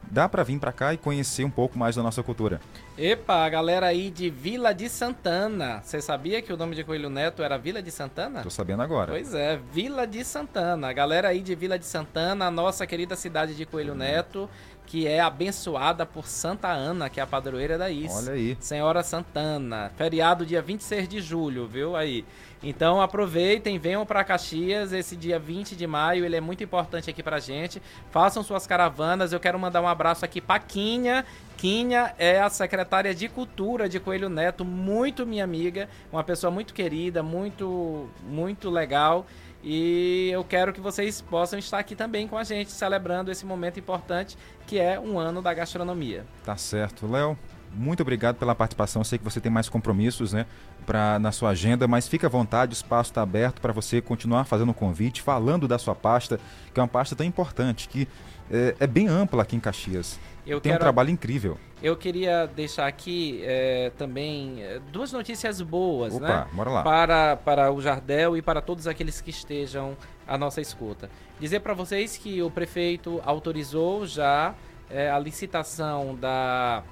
[0.04, 2.60] dá para vir para cá e conhecer um pouco mais da nossa cultura.
[2.98, 5.82] Epa, a galera aí de Vila de Santana.
[5.84, 8.42] Você sabia que o nome de Coelho Neto era Vila de Santana?
[8.42, 9.12] Tô sabendo agora.
[9.12, 10.90] Pois é, Vila de Santana.
[10.90, 14.50] A galera aí de Vila de Santana, a nossa querida cidade de Coelho Neto,
[14.90, 18.12] que é abençoada por Santa Ana, que é a padroeira da Is.
[18.12, 18.58] Olha aí.
[18.60, 19.92] Senhora Santana.
[19.96, 21.96] Feriado dia 26 de julho, viu?
[21.96, 22.26] Aí.
[22.64, 27.22] Então aproveitem, venham para Caxias esse dia 20 de maio, ele é muito importante aqui
[27.22, 27.80] pra gente.
[28.10, 29.32] Façam suas caravanas.
[29.32, 31.24] Eu quero mandar um abraço aqui para Quinha.
[31.56, 36.74] Quinha é a secretária de Cultura de Coelho Neto, muito minha amiga, uma pessoa muito
[36.74, 39.28] querida, muito muito legal.
[39.64, 43.80] E eu quero que vocês possam estar aqui também com a gente, celebrando esse momento
[43.80, 46.26] importante que é um ano da gastronomia.
[46.46, 47.38] Tá certo, Léo
[47.74, 49.02] muito obrigado pela participação.
[49.02, 50.46] Eu sei que você tem mais compromissos né,
[50.86, 54.46] pra, na sua agenda, mas fique à vontade, o espaço está aberto para você continuar
[54.46, 56.40] fazendo o convite, falando da sua pasta,
[56.74, 58.08] que é uma pasta tão importante, que
[58.52, 60.20] é, é bem ampla aqui em Caxias.
[60.46, 61.58] Eu tem quero, um trabalho incrível.
[61.82, 66.84] Eu queria deixar aqui é, também é, duas notícias boas Opa, né, bora lá.
[66.84, 69.96] Para, para o Jardel e para todos aqueles que estejam
[70.28, 71.10] à nossa escuta.
[71.40, 74.56] Dizer para vocês que o prefeito autorizou já
[74.90, 76.84] é, a licitação da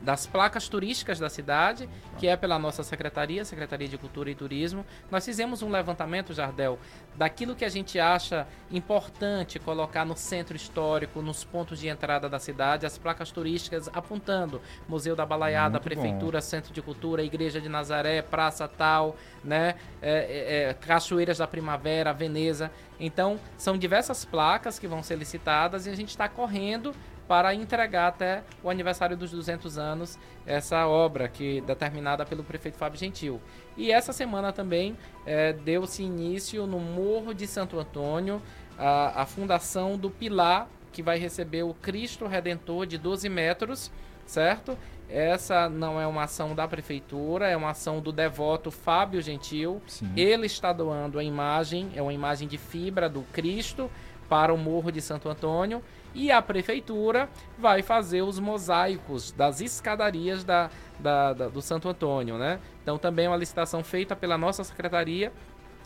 [0.00, 4.84] das placas turísticas da cidade, que é pela nossa secretaria, Secretaria de Cultura e Turismo.
[5.10, 6.78] Nós fizemos um levantamento, Jardel,
[7.16, 12.38] daquilo que a gente acha importante colocar no centro histórico, nos pontos de entrada da
[12.38, 16.42] cidade, as placas turísticas apontando Museu da Balaiada, Muito Prefeitura, bom.
[16.42, 19.74] Centro de Cultura, Igreja de Nazaré, Praça Tal, né?
[20.00, 22.70] É, é, é, Cachoeiras da Primavera, Veneza.
[23.00, 26.94] Então, são diversas placas que vão ser licitadas e a gente está correndo
[27.28, 32.98] para entregar até o aniversário dos 200 anos essa obra que determinada pelo prefeito Fábio
[32.98, 33.38] Gentil.
[33.76, 38.40] E essa semana também é, deu-se início no Morro de Santo Antônio
[38.78, 43.92] a, a fundação do Pilar que vai receber o Cristo Redentor de 12 metros,
[44.24, 44.76] certo?
[45.08, 49.82] Essa não é uma ação da prefeitura, é uma ação do devoto Fábio Gentil.
[49.86, 50.10] Sim.
[50.16, 53.90] Ele está doando a imagem, é uma imagem de fibra do Cristo
[54.28, 55.82] para o Morro de Santo Antônio
[56.14, 62.38] e a prefeitura vai fazer os mosaicos das escadarias da, da, da, do Santo Antônio,
[62.38, 62.58] né?
[62.82, 65.32] Então também é uma licitação feita pela nossa secretaria.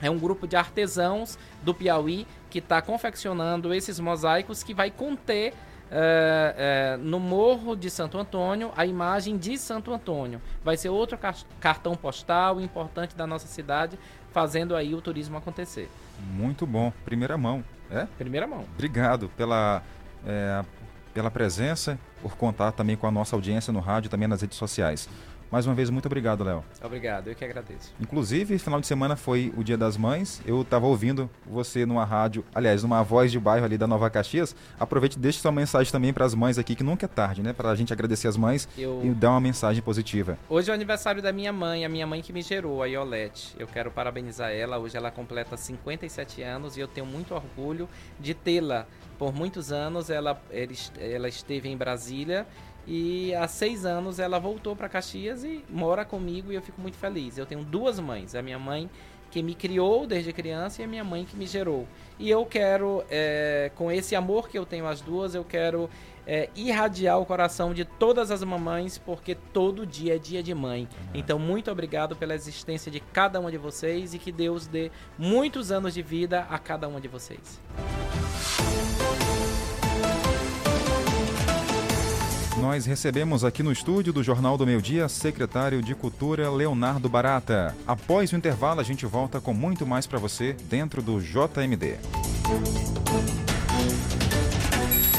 [0.01, 5.55] É um grupo de artesãos do Piauí que está confeccionando esses mosaicos que vai conter
[5.95, 10.41] é, é, no Morro de Santo Antônio a imagem de Santo Antônio.
[10.65, 11.19] Vai ser outro
[11.61, 13.99] cartão postal importante da nossa cidade,
[14.33, 15.91] fazendo aí o turismo acontecer.
[16.33, 17.63] Muito bom, primeira mão.
[17.91, 18.07] É?
[18.17, 18.65] Primeira mão.
[18.73, 19.83] Obrigado pela
[20.27, 20.65] é,
[21.13, 24.57] pela presença, por contar também com a nossa audiência no rádio e também nas redes
[24.57, 25.09] sociais.
[25.53, 26.65] Mais uma vez, muito obrigado, Léo.
[26.83, 27.93] Obrigado, eu que agradeço.
[28.01, 30.41] Inclusive, final de semana foi o Dia das Mães.
[30.47, 34.57] Eu estava ouvindo você numa rádio, aliás, numa voz de bairro ali da Nova Caxias.
[34.81, 37.53] Aproveite e deixe sua mensagem também para as mães aqui, que nunca é tarde, né?
[37.53, 39.03] Para a gente agradecer as mães eu...
[39.05, 40.39] e dar uma mensagem positiva.
[40.49, 43.55] Hoje é o aniversário da minha mãe, a minha mãe que me gerou, a Iolete.
[43.59, 44.79] Eu quero parabenizar ela.
[44.79, 48.87] Hoje ela completa 57 anos e eu tenho muito orgulho de tê-la.
[49.19, 50.43] Por muitos anos ela,
[50.99, 52.47] ela esteve em Brasília
[52.87, 56.97] e há seis anos ela voltou para Caxias e mora comigo e eu fico muito
[56.97, 57.39] feliz.
[57.39, 58.91] Eu tenho duas mães, a minha mãe
[59.33, 61.89] que me criou desde criança e a minha mãe que me gerou.
[62.19, 65.89] E eu quero, é, com esse amor que eu tenho às duas, eu quero
[66.27, 70.87] é, irradiar o coração de todas as mamães, porque todo dia é dia de mãe.
[71.15, 75.73] Então, muito obrigado pela existência de cada uma de vocês e que Deus dê muitos
[75.73, 77.59] anos de vida a cada uma de vocês.
[82.63, 87.75] Nós recebemos aqui no estúdio do Jornal do Meio Dia secretário de Cultura Leonardo Barata.
[87.85, 92.92] Após o intervalo, a gente volta com muito mais para você dentro do JMD.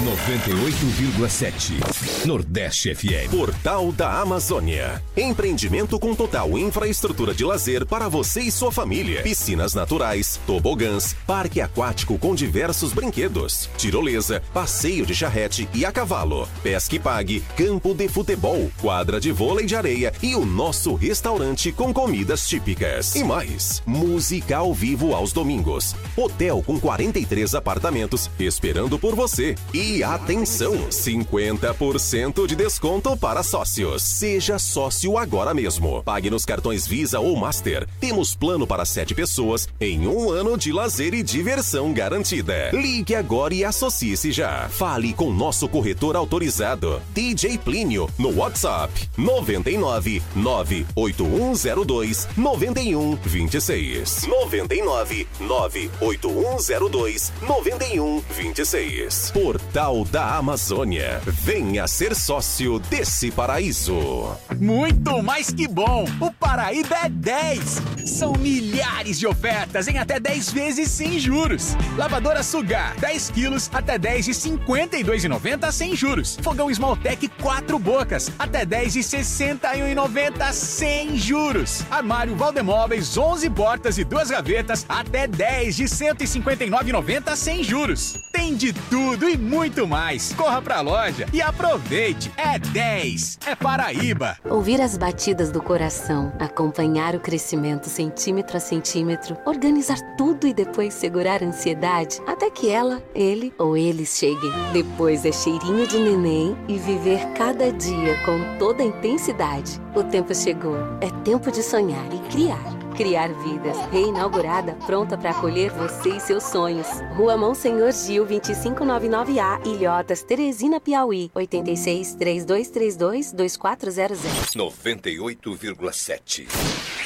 [0.04, 3.32] 98,7 Nordeste FM.
[3.32, 5.02] Portal da Amazônia.
[5.16, 9.22] Empreendimento com total infraestrutura de lazer para você e sua família.
[9.22, 16.50] Piscinas naturais, tobogãs, parque aquático com diversos brinquedos, tirolesa, passeio de charrete e a cavalo,
[16.62, 21.94] pesque pague, campo de futebol, quadra de vôlei de areia e o nosso restaurante com
[21.94, 23.16] comidas típicas.
[23.16, 25.96] E mais, música ao vivo aos domingos.
[26.18, 29.56] Hotel com 43 apartamentos esperando por você.
[29.74, 34.02] E e atenção, 50% de desconto para sócios.
[34.02, 36.02] Seja sócio agora mesmo.
[36.02, 37.88] Pague nos cartões Visa ou Master.
[38.00, 42.72] Temos plano para sete pessoas em um ano de lazer e diversão garantida.
[42.74, 44.68] Ligue agora e associe-se já.
[44.70, 54.26] Fale com nosso corretor autorizado, DJ Plínio, no WhatsApp 99 98102 9126.
[54.28, 59.32] 99 98102 9126.
[59.32, 61.22] Portal Rural da Amazônia.
[61.26, 64.34] Venha ser sócio desse paraíso.
[64.58, 66.06] Muito mais que bom!
[66.22, 67.82] O Paraíba é 10!
[68.06, 71.76] São milhares de ofertas em até 10 vezes sem juros.
[71.98, 76.38] Lavadora Sugar, 10 quilos, até 10 de 52,90 sem juros.
[76.42, 81.84] Fogão Smalltech 4 bocas, até 10 de 61,90 sem juros.
[81.92, 88.18] Armário Valdemóveis, 11 portas e duas gavetas, até 10 de 159,90 sem juros.
[88.32, 90.34] Tem de tudo e muito muito mais.
[90.34, 92.30] Corra pra loja e aproveite.
[92.36, 93.40] É 10.
[93.46, 94.38] É Paraíba.
[94.44, 100.94] Ouvir as batidas do coração, acompanhar o crescimento centímetro a centímetro, organizar tudo e depois
[100.94, 104.52] segurar a ansiedade até que ela, ele ou eles cheguem.
[104.74, 109.80] Depois é cheirinho de neném e viver cada dia com toda a intensidade.
[109.96, 110.76] O tempo chegou.
[111.00, 112.83] É tempo de sonhar e criar.
[112.94, 116.88] Criar Vidas, reinaugurada, pronta para acolher você e seus sonhos.
[117.16, 121.32] Rua Monsenhor Gil, 2599A, Ilhotas, Teresina, Piauí.
[121.34, 124.22] 86 3232 2400.
[124.56, 126.48] 98,7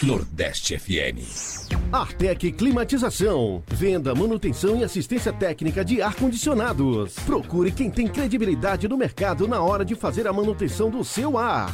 [0.03, 1.71] Nordeste FM.
[1.91, 3.63] Artec Climatização.
[3.67, 7.15] Venda, manutenção e assistência técnica de ar-condicionados.
[7.25, 11.73] Procure quem tem credibilidade no mercado na hora de fazer a manutenção do seu ar.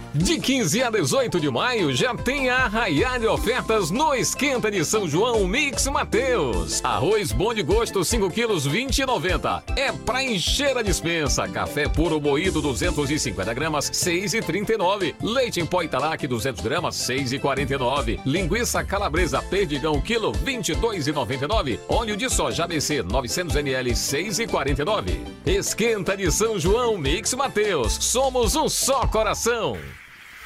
[0.13, 4.83] De 15 a 18 de maio já tem a arraiar de ofertas no Esquenta de
[4.83, 6.83] São João Mix Mateus.
[6.83, 9.63] Arroz bom de gosto 5 quilos 20,90.
[9.77, 11.47] É pra encher a dispensa.
[11.47, 15.15] Café puro moído 250 gramas 6,39.
[15.21, 18.19] Leite em pó Italac 200 gramas 6,49.
[18.25, 21.79] Linguiça calabresa perdigão quilo 22,99.
[21.87, 25.19] Óleo de soja ABC 900 ml 6,49.
[25.45, 27.93] Esquenta de São João Mix Mateus.
[27.93, 29.77] Somos um só coração.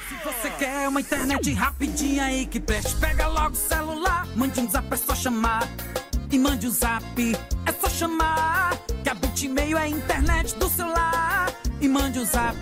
[0.08, 4.70] Se você quer uma internet rapidinha aí que preste, pega logo o celular, mande um
[4.70, 5.68] zap, é só chamar.
[6.30, 7.36] E mande o um zap,
[7.66, 8.78] é só chamar.
[9.02, 11.52] Que a Bitmail é a internet do celular.
[11.80, 12.56] E mande o um zap,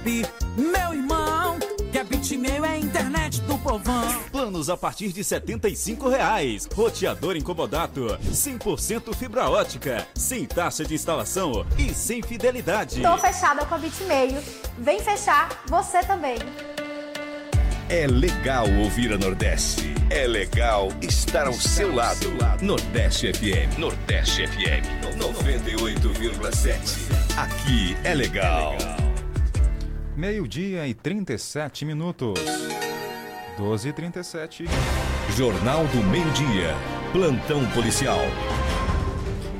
[0.56, 1.58] meu irmão.
[1.92, 4.22] Que a Bitmail é a internet do povão.
[4.32, 6.66] Planos a partir de 75 reais.
[6.74, 13.02] Roteador incomodato, 100% fibra ótica, sem taxa de instalação e sem fidelidade.
[13.02, 14.42] Tô fechada com a Bitmail.
[14.78, 16.38] Vem fechar você também.
[17.88, 19.92] É legal ouvir a Nordeste.
[20.08, 22.30] É legal estar ao seu lado.
[22.62, 23.78] Nordeste FM.
[23.78, 25.18] Nordeste FM.
[25.18, 26.78] 98,7.
[27.36, 28.74] Aqui é legal.
[30.16, 32.40] Meio-dia e 37 minutos.
[33.58, 34.64] 12 e 37.
[35.36, 36.74] Jornal do Meio-Dia.
[37.12, 38.20] Plantão policial.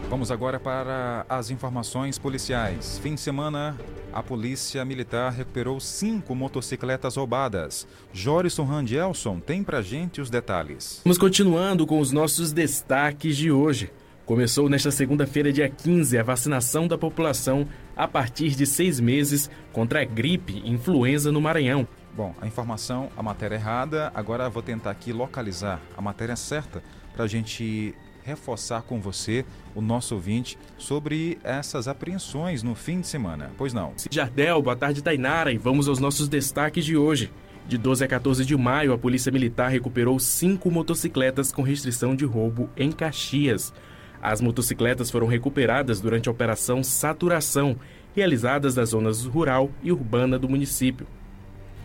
[0.09, 2.99] Vamos agora para as informações policiais.
[3.03, 3.77] Fim de semana,
[4.15, 7.85] a Polícia Militar recuperou cinco motocicletas roubadas.
[8.13, 11.01] Jorison Randielson tem pra gente os detalhes.
[11.03, 13.91] Vamos continuando com os nossos destaques de hoje.
[14.25, 20.03] Começou nesta segunda-feira, dia 15, a vacinação da população a partir de seis meses contra
[20.03, 21.87] a gripe e influenza no Maranhão.
[22.17, 27.25] Bom, a informação, a matéria errada, agora vou tentar aqui localizar a matéria certa para
[27.25, 27.93] a gente
[28.25, 29.45] reforçar com você,
[29.75, 33.53] o nosso ouvinte, sobre essas apreensões no fim de semana.
[33.57, 33.93] Pois não.
[34.11, 37.31] Jardel, boa tarde, Tainara, e vamos aos nossos destaques de hoje.
[37.69, 42.25] De 12 a 14 de maio, a Polícia Militar recuperou cinco motocicletas com restrição de
[42.25, 43.73] roubo em Caxias.
[44.21, 47.77] As motocicletas foram recuperadas durante a Operação Saturação,
[48.15, 51.07] realizadas nas zonas rural e urbana do município.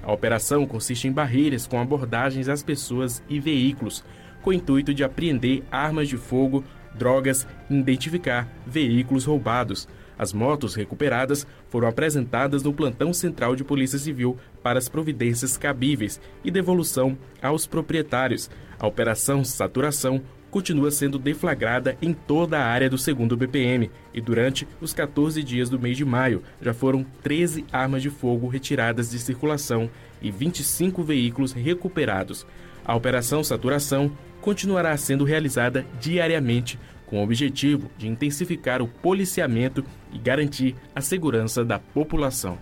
[0.01, 4.03] A operação consiste em barreiras com abordagens às pessoas e veículos,
[4.49, 6.63] com o intuito de apreender armas de fogo,
[6.95, 9.87] drogas e identificar veículos roubados.
[10.17, 16.19] As motos recuperadas foram apresentadas no plantão central de Polícia Civil para as providências cabíveis
[16.43, 18.49] e devolução aos proprietários.
[18.79, 20.19] A operação Saturação
[20.49, 25.69] continua sendo deflagrada em toda a área do segundo BPM e durante os 14 dias
[25.69, 31.03] do mês de maio já foram 13 armas de fogo retiradas de circulação e 25
[31.03, 32.47] veículos recuperados.
[32.83, 34.11] A operação Saturação
[34.41, 41.65] continuará sendo realizada diariamente com o objetivo de intensificar o policiamento e garantir a segurança
[41.65, 42.57] da população.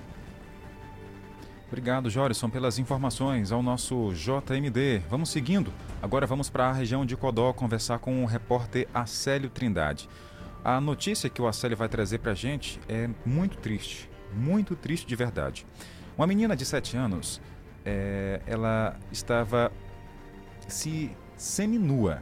[1.68, 5.00] Obrigado, Jorison, pelas informações ao nosso JMD.
[5.10, 5.74] Vamos seguindo.
[6.02, 10.08] Agora vamos para a região de Codó conversar com o repórter Acélio Trindade.
[10.64, 15.06] A notícia que o Acélio vai trazer para a gente é muito triste, muito triste
[15.06, 15.66] de verdade.
[16.18, 17.42] Uma menina de 7 anos,
[17.86, 19.70] é, ela estava
[20.70, 22.22] se seminua,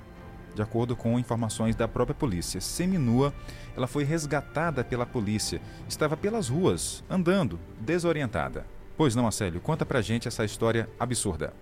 [0.53, 2.61] de acordo com informações da própria polícia.
[2.61, 3.33] Seminua,
[3.75, 8.65] ela foi resgatada pela polícia, estava pelas ruas, andando, desorientada.
[8.97, 11.53] Pois não, Acélio, conta pra gente essa história absurda.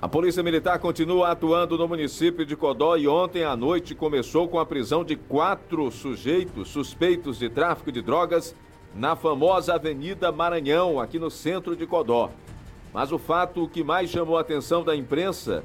[0.00, 4.60] A Polícia Militar continua atuando no município de Codó e ontem à noite começou com
[4.60, 8.54] a prisão de quatro sujeitos suspeitos de tráfico de drogas
[8.94, 12.30] na famosa Avenida Maranhão, aqui no centro de Codó.
[12.92, 15.64] Mas o fato que mais chamou a atenção da imprensa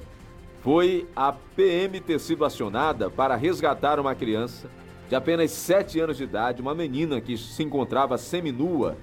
[0.64, 4.70] foi a PM ter sido acionada para resgatar uma criança
[5.10, 8.98] de apenas 7 anos de idade, uma menina que se encontrava seminua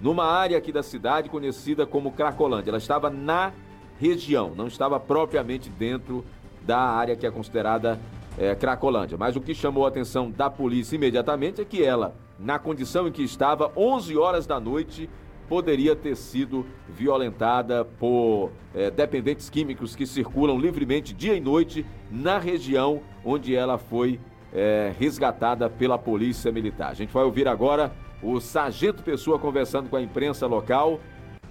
[0.00, 2.70] numa área aqui da cidade conhecida como Cracolândia.
[2.70, 3.52] Ela estava na
[4.00, 6.24] região, não estava propriamente dentro
[6.62, 8.00] da área que é considerada
[8.38, 9.18] é, Cracolândia.
[9.18, 13.12] Mas o que chamou a atenção da polícia imediatamente é que ela, na condição em
[13.12, 15.10] que estava, 11 horas da noite,
[15.52, 22.38] poderia ter sido violentada por é, dependentes químicos que circulam livremente dia e noite na
[22.38, 24.18] região onde ela foi
[24.50, 26.92] é, resgatada pela Polícia Militar.
[26.92, 27.92] A gente vai ouvir agora
[28.22, 30.98] o Sargento Pessoa conversando com a imprensa local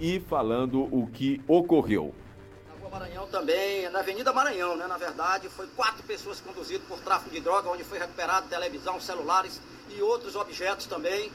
[0.00, 2.12] e falando o que ocorreu.
[2.66, 4.88] Na Rua Maranhão também, na Avenida Maranhão, né?
[4.88, 9.62] Na verdade, foi quatro pessoas conduzidas por tráfico de droga, onde foi recuperado televisão, celulares
[9.96, 11.30] e outros objetos também,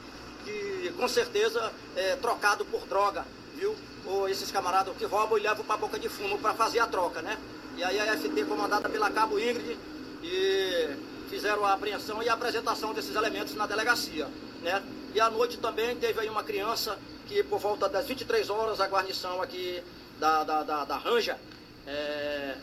[0.48, 3.24] que com certeza é trocado por droga,
[3.54, 3.74] viu?
[4.06, 7.20] Ou esses camaradas que roubam e levam para boca de fumo para fazer a troca,
[7.20, 7.38] né?
[7.76, 9.78] E aí a FT comandada pela Cabo Ingrid
[10.22, 10.96] e
[11.28, 14.26] fizeram a apreensão e a apresentação desses elementos na delegacia,
[14.62, 14.82] né?
[15.14, 18.86] E à noite também teve aí uma criança que por volta das 23 horas a
[18.86, 19.82] guarnição aqui
[20.18, 21.38] da, da, da, da Ranja
[21.86, 22.56] é,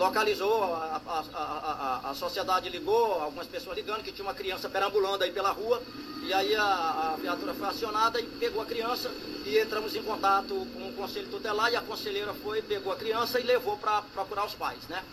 [0.00, 5.22] localizou, a, a, a, a, sociedade ligou, algumas pessoas ligando que tinha uma criança perambulando
[5.22, 5.82] aí pela rua,
[6.22, 9.10] e aí a, viatura foi acionada e pegou a criança
[9.44, 13.38] e entramos em contato com o conselho tutelar e a conselheira foi, pegou a criança
[13.38, 15.04] e levou para procurar os pais, né?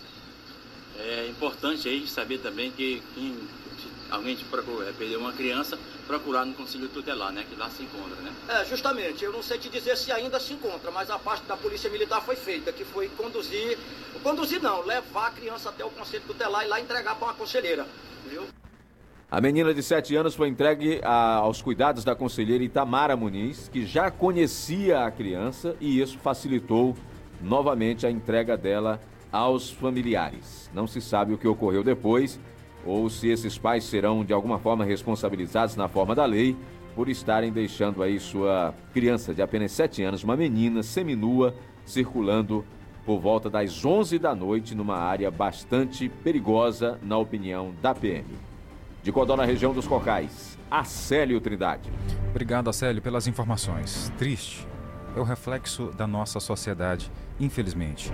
[1.00, 3.38] É importante aí saber também que quem
[4.10, 7.46] alguém te procura, é, perdeu uma criança, procurar no Conselho Tutelar, né?
[7.50, 8.32] Que lá se encontra, né?
[8.48, 9.24] É, justamente.
[9.24, 12.22] Eu não sei te dizer se ainda se encontra, mas a parte da Polícia Militar
[12.22, 13.78] foi feita, que foi conduzir,
[14.24, 17.86] conduzir não, levar a criança até o Conselho Tutelar e lá entregar para uma conselheira,
[18.30, 18.44] viu?
[19.30, 23.86] A menina de 7 anos foi entregue a, aos cuidados da conselheira Itamara Muniz, que
[23.86, 26.96] já conhecia a criança e isso facilitou
[27.42, 30.72] novamente a entrega dela aos familiares.
[30.74, 32.40] Não se sabe o que ocorreu depois,
[32.86, 36.56] ou se esses pais serão de alguma forma responsabilizados na forma da lei
[36.96, 41.54] por estarem deixando aí sua criança de apenas 7 anos, uma menina seminua,
[41.86, 42.66] circulando
[43.06, 48.26] por volta das 11 da noite numa área bastante perigosa, na opinião da PM.
[49.04, 51.90] De Codó, na região dos Cocais, Acélio Trindade.
[52.32, 54.12] Obrigado, Acélio, pelas informações.
[54.18, 54.68] Triste
[55.18, 58.12] é o reflexo da nossa sociedade, infelizmente.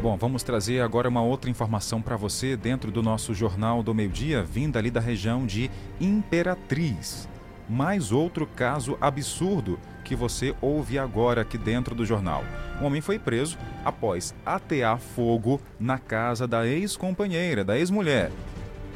[0.00, 4.42] Bom, vamos trazer agora uma outra informação para você dentro do nosso Jornal do Meio-Dia,
[4.42, 5.70] vinda ali da região de
[6.00, 7.28] Imperatriz.
[7.68, 12.44] Mais outro caso absurdo que você ouve agora aqui dentro do jornal.
[12.80, 18.32] Um homem foi preso após atear fogo na casa da ex-companheira, da ex-mulher.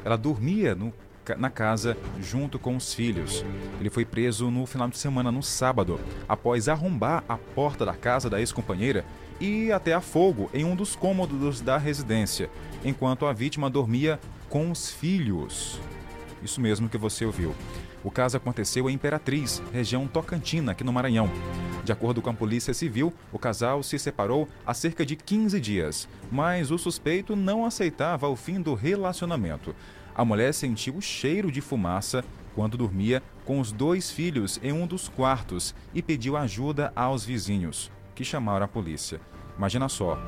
[0.04, 0.92] Ela dormia no
[1.34, 3.44] na casa junto com os filhos.
[3.80, 5.98] Ele foi preso no final de semana, no sábado,
[6.28, 9.04] após arrombar a porta da casa da ex-companheira
[9.40, 12.50] e até a fogo em um dos cômodos da residência,
[12.84, 15.80] enquanto a vítima dormia com os filhos.
[16.42, 17.54] Isso mesmo que você ouviu.
[18.04, 21.28] O caso aconteceu em Imperatriz, região Tocantina, aqui no Maranhão.
[21.84, 26.08] De acordo com a Polícia Civil, o casal se separou há cerca de 15 dias,
[26.30, 29.74] mas o suspeito não aceitava o fim do relacionamento.
[30.16, 34.86] A mulher sentiu o cheiro de fumaça quando dormia com os dois filhos em um
[34.86, 39.20] dos quartos e pediu ajuda aos vizinhos, que chamaram a polícia.
[39.58, 40.18] Imagina só,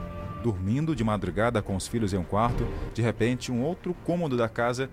[0.42, 4.46] dormindo de madrugada com os filhos em um quarto, de repente um outro cômodo da
[4.46, 4.90] casa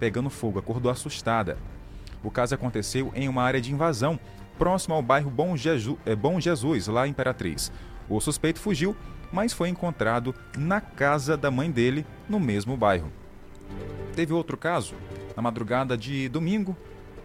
[0.00, 1.58] pegando fogo, acordou assustada.
[2.24, 4.18] O caso aconteceu em uma área de invasão,
[4.58, 7.70] próximo ao bairro Bom, Jeju, é, Bom Jesus, lá em Imperatriz.
[8.08, 8.96] O suspeito fugiu,
[9.30, 13.12] mas foi encontrado na casa da mãe dele, no mesmo bairro.
[14.18, 14.96] Teve outro caso,
[15.36, 16.76] na madrugada de domingo,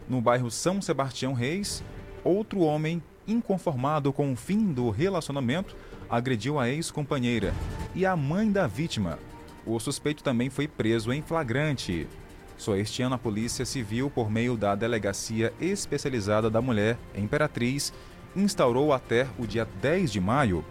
[0.08, 1.84] no bairro São Sebastião Reis,
[2.24, 5.76] outro homem, inconformado com o fim do relacionamento,
[6.08, 7.52] agrediu a ex-companheira
[7.96, 9.18] e a mãe da vítima.
[9.66, 12.06] O suspeito também foi preso em flagrante.
[12.60, 17.92] Só este ano a Polícia Civil, por meio da Delegacia Especializada da Mulher, Imperatriz,
[18.36, 20.64] instaurou até o dia 10 de maio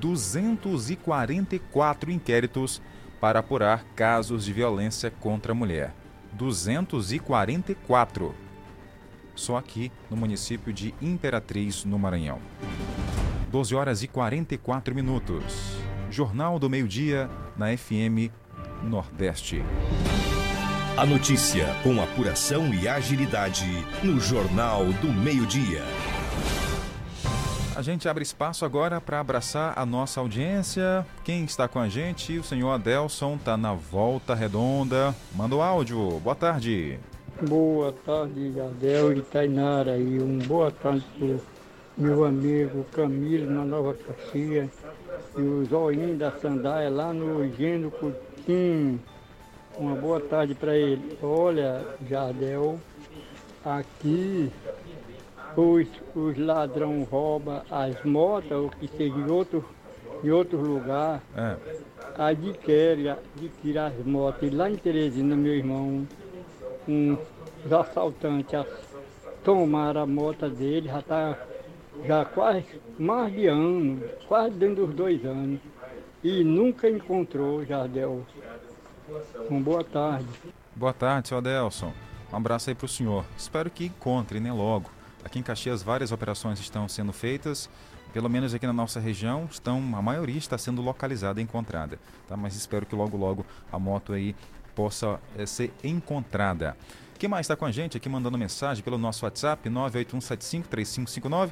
[0.00, 2.80] 244 inquéritos
[3.20, 5.94] para apurar casos de violência contra a mulher.
[6.32, 8.34] 244.
[9.34, 12.40] Só aqui no município de Imperatriz, no Maranhão.
[13.50, 15.78] 12 horas e 44 minutos.
[16.10, 18.30] Jornal do Meio-Dia na FM
[18.82, 19.62] Nordeste.
[20.96, 23.66] A notícia com apuração e agilidade
[24.02, 25.82] no Jornal do Meio-Dia.
[27.78, 31.06] A gente abre espaço agora para abraçar a nossa audiência.
[31.22, 32.36] Quem está com a gente?
[32.36, 35.14] O senhor Adelson está na volta redonda.
[35.32, 36.18] Manda o áudio.
[36.18, 36.98] Boa tarde.
[37.48, 39.96] Boa tarde, Adel e Tainara.
[39.96, 41.36] E um boa tarde para
[41.96, 44.70] meu amigo Camilo na Nova Caxias.
[45.36, 49.00] E o Zoinho da Sandaia lá no Gênio Coutinho.
[49.76, 51.16] Uma boa tarde para ele.
[51.22, 52.80] Olha, Jardel,
[53.64, 54.50] aqui
[55.56, 59.64] os, os ladrão roubam as motos, ou que seja em outro,
[60.22, 61.56] em outro lugar, é.
[62.16, 64.42] adquire, adquire as motos.
[64.42, 66.06] E lá em Teresina, meu irmão,
[66.88, 67.16] um,
[67.64, 68.64] os assaltantes
[69.44, 71.38] tomaram a moto dele, já está
[72.04, 72.64] já quase
[72.98, 75.60] mais de ano, quase dentro dos dois anos,
[76.22, 78.24] e nunca encontrou Jardel.
[79.48, 80.26] Uma boa tarde.
[80.76, 81.92] Boa tarde, seu Adelson.
[82.32, 83.24] Um abraço aí para o senhor.
[83.36, 84.90] Espero que encontre, né, logo.
[85.24, 87.68] Aqui em Caxias várias operações estão sendo feitas,
[88.12, 92.36] pelo menos aqui na nossa região, estão a maioria está sendo localizada e encontrada, tá?
[92.36, 94.34] Mas espero que logo logo a moto aí
[94.74, 96.76] possa é, ser encontrada.
[97.18, 101.50] Quem mais está com a gente aqui mandando mensagem pelo nosso WhatsApp 981753559.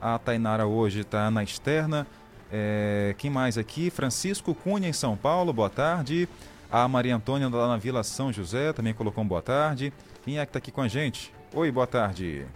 [0.00, 2.06] A Tainara hoje está na externa.
[2.52, 3.90] É, quem mais aqui?
[3.90, 6.28] Francisco Cunha em São Paulo, boa tarde.
[6.70, 9.92] A Maria Antônia lá na Vila São José também colocou um boa tarde.
[10.22, 11.34] Quem é que está aqui com a gente?
[11.52, 12.46] Oi, boa tarde.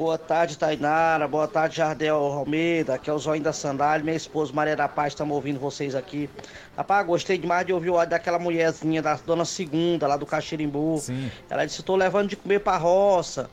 [0.00, 1.28] Boa tarde, Tainara.
[1.28, 2.94] Boa tarde, Jardel Almeida.
[2.94, 4.02] Aqui é o Zóio da Sandália.
[4.02, 6.30] Minha esposa Maria da Paz, estamos ouvindo vocês aqui.
[6.74, 10.96] Rapaz, gostei demais de ouvir o áudio daquela mulherzinha, da dona Segunda, lá do Caxirimbu.
[11.02, 11.30] Sim.
[11.50, 13.50] Ela disse: estou levando de comer pra roça.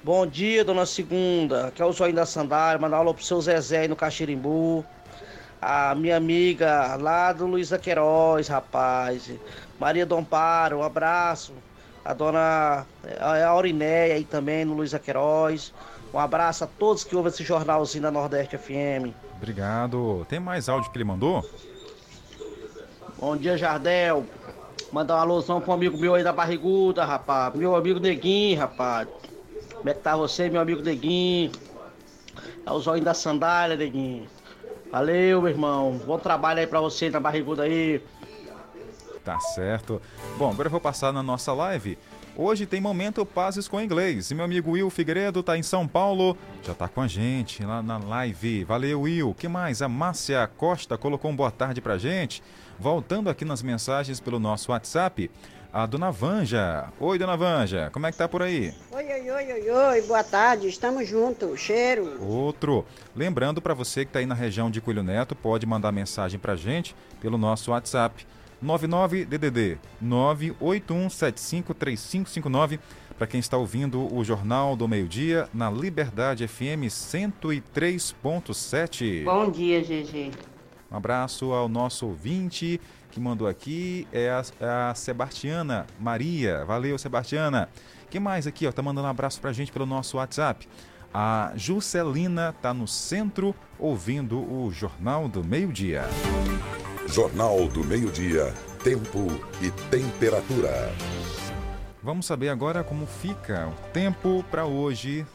[0.00, 1.66] Bom dia, dona Segunda.
[1.66, 2.80] Aqui é o Zóio da Sandália.
[2.80, 4.84] Mandar alô pro seu Zezé aí no Caxirimbu.
[5.60, 9.28] A minha amiga lá do Luiza Queiroz, rapaz.
[9.76, 11.52] Maria Domparo, um abraço
[12.04, 12.86] a dona
[13.48, 15.72] Aurinéia aí também, no Luiz Queiroz.
[16.12, 19.14] Um abraço a todos que ouvem esse jornalzinho da Nordeste FM.
[19.36, 20.26] Obrigado.
[20.28, 21.48] Tem mais áudio que ele mandou?
[23.18, 24.26] Bom dia, Jardel.
[24.92, 27.54] Mandar uma alusão pro amigo meu aí da Barriguda, rapaz.
[27.54, 29.06] Meu amigo Neguinho, rapaz.
[29.74, 31.52] Como é que tá você, meu amigo Neguinho?
[32.66, 34.26] É o zóio da sandália, Neguinho.
[34.90, 36.00] Valeu, meu irmão.
[36.04, 38.02] Bom trabalho aí pra você na Barriguda aí.
[39.24, 40.00] Tá certo.
[40.38, 41.98] Bom, agora eu vou passar na nossa live.
[42.36, 44.30] Hoje tem Momento Pazes com Inglês.
[44.30, 47.82] E meu amigo Will Figueiredo tá em São Paulo, já tá com a gente lá
[47.82, 48.64] na live.
[48.64, 49.34] Valeu, Will.
[49.34, 49.82] que mais?
[49.82, 52.42] A Márcia Costa colocou um boa tarde pra gente.
[52.78, 55.30] Voltando aqui nas mensagens pelo nosso WhatsApp,
[55.70, 56.88] a dona Vanja.
[56.98, 58.72] Oi, dona Vanja, como é que tá por aí?
[58.90, 62.16] Oi, oi, oi, oi, oi, boa tarde, estamos juntos, cheiro.
[62.24, 62.86] Outro.
[63.14, 66.56] Lembrando para você que tá aí na região de Coelho Neto, pode mandar mensagem pra
[66.56, 68.26] gente pelo nosso WhatsApp
[68.62, 72.78] 99 DDD 981753559
[73.16, 79.24] para quem está ouvindo o Jornal do Meio-Dia na Liberdade FM 103.7.
[79.24, 80.30] Bom dia, GG.
[80.90, 82.80] Um abraço ao nosso ouvinte
[83.10, 86.64] que mandou aqui, é a, é a Sebastiana Maria.
[86.64, 87.68] Valeu, Sebastiana.
[88.08, 90.66] Quem mais aqui, ó, tá mandando um abraço pra gente pelo nosso WhatsApp.
[91.12, 96.04] A Juscelina tá no centro ouvindo o Jornal do Meio-Dia.
[97.08, 98.54] Jornal do Meio-Dia,
[98.84, 99.26] Tempo
[99.60, 100.94] e Temperatura.
[102.00, 105.26] Vamos saber agora como fica o tempo para hoje,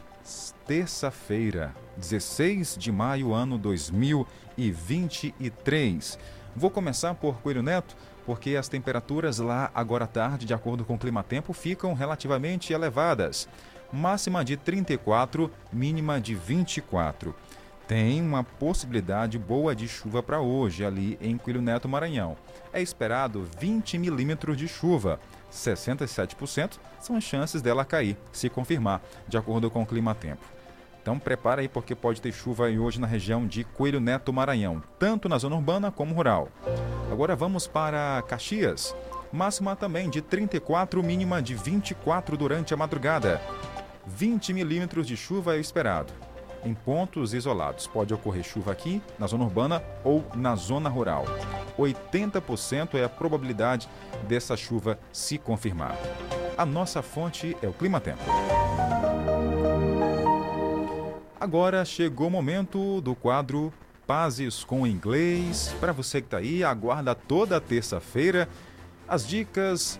[0.66, 6.18] terça-feira, 16 de maio, ano 2023.
[6.56, 10.96] Vou começar por Coelho Neto, porque as temperaturas lá agora à tarde, de acordo com
[10.96, 13.50] o Clima Tempo, ficam relativamente elevadas.
[13.96, 17.34] Máxima de 34, mínima de 24
[17.88, 22.36] tem uma possibilidade boa de chuva para hoje ali em Coelho Neto, Maranhão.
[22.74, 25.20] É esperado 20 milímetros de chuva.
[25.50, 30.43] 67% são as chances dela cair, se confirmar, de acordo com o Clima Tempo.
[31.02, 34.84] Então prepara aí porque pode ter chuva aí hoje na região de Coelho Neto, Maranhão,
[35.00, 36.50] tanto na zona urbana como rural.
[37.12, 38.93] Agora vamos para Caxias.
[39.32, 43.39] Máxima também de 34, mínima de 24 durante a madrugada.
[44.08, 46.14] 20 milímetros de chuva é esperado
[46.64, 47.88] em pontos isolados.
[47.88, 51.26] Pode ocorrer chuva aqui, na zona urbana ou na zona rural.
[51.78, 53.88] 80% é a probabilidade
[54.28, 55.95] dessa chuva se confirmar.
[56.58, 58.24] A nossa fonte é o Clima Tempo.
[61.39, 63.72] Agora chegou o momento do quadro
[64.08, 65.76] Pazes com Inglês.
[65.80, 68.49] Para você que está aí, aguarda toda terça-feira
[69.08, 69.99] as dicas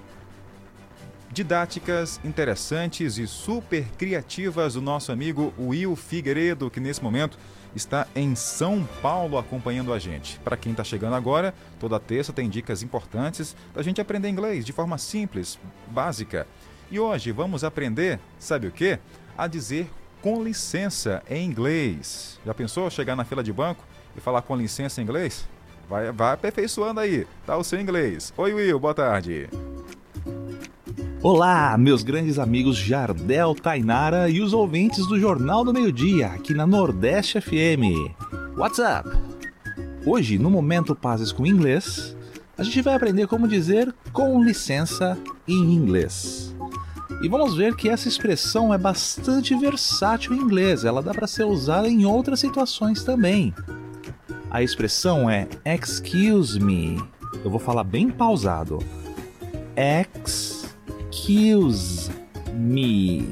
[1.36, 7.38] didáticas, interessantes e super criativas do nosso amigo Will Figueiredo, que nesse momento
[7.76, 10.40] está em São Paulo acompanhando a gente.
[10.40, 14.72] Para quem está chegando agora, toda terça tem dicas importantes da gente aprender inglês de
[14.72, 15.60] forma simples,
[15.92, 16.48] básica.
[16.90, 18.98] E hoje vamos aprender, sabe o que?
[19.38, 22.40] A dizer com licença em inglês.
[22.46, 23.84] Já pensou chegar na fila de banco
[24.16, 25.46] e falar com licença em inglês?
[25.90, 28.34] Vai, vai aperfeiçoando aí, tá o seu inglês.
[28.38, 29.50] Oi Will, boa tarde.
[31.28, 36.54] Olá, meus grandes amigos Jardel, Tainara e os ouvintes do Jornal do Meio Dia, aqui
[36.54, 38.14] na Nordeste FM.
[38.56, 39.10] What's up?
[40.06, 42.16] Hoje, no Momento Pazes com Inglês,
[42.56, 45.18] a gente vai aprender como dizer com licença
[45.48, 46.56] em inglês.
[47.24, 51.46] E vamos ver que essa expressão é bastante versátil em inglês, ela dá para ser
[51.46, 53.52] usada em outras situações também.
[54.52, 57.04] A expressão é excuse me.
[57.44, 58.78] Eu vou falar bem pausado.
[59.76, 60.55] Excuse
[61.28, 62.12] Excuse
[62.54, 63.28] me.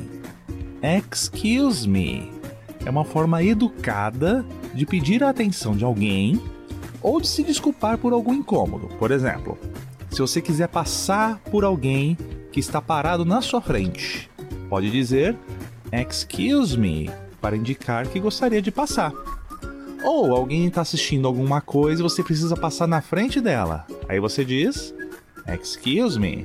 [0.82, 2.32] Excuse me.
[2.84, 6.42] é uma forma educada de pedir a atenção de alguém
[7.04, 8.88] ou de se desculpar por algum incômodo.
[8.98, 9.60] Por exemplo,
[10.10, 12.18] se você quiser passar por alguém
[12.52, 14.28] que está parado na sua frente,
[14.68, 15.38] pode dizer
[15.92, 19.14] excuse me para indicar que gostaria de passar.
[20.04, 23.86] Ou alguém está assistindo alguma coisa e você precisa passar na frente dela.
[24.10, 24.96] Aí você diz
[25.48, 26.44] excuse me.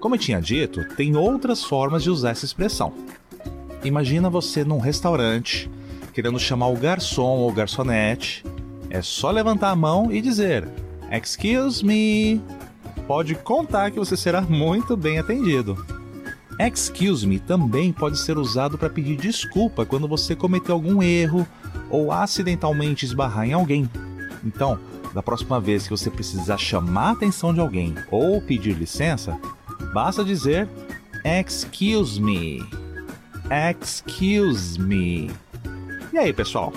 [0.00, 2.92] Como eu tinha dito, tem outras formas de usar essa expressão.
[3.84, 5.70] Imagina você num restaurante
[6.12, 8.44] querendo chamar o garçom ou garçonete.
[8.90, 10.68] É só levantar a mão e dizer
[11.10, 12.40] excuse me.
[13.06, 15.84] Pode contar que você será muito bem atendido.
[16.58, 21.46] Excuse me também pode ser usado para pedir desculpa quando você cometeu algum erro
[21.88, 23.88] ou acidentalmente esbarrar em alguém.
[24.44, 24.78] Então,
[25.14, 29.38] da próxima vez que você precisar chamar a atenção de alguém ou pedir licença,
[29.92, 30.68] basta dizer
[31.24, 32.68] Excuse me.
[33.50, 35.30] Excuse me.
[36.12, 36.72] E aí, pessoal?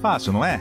[0.00, 0.60] Fácil, não é?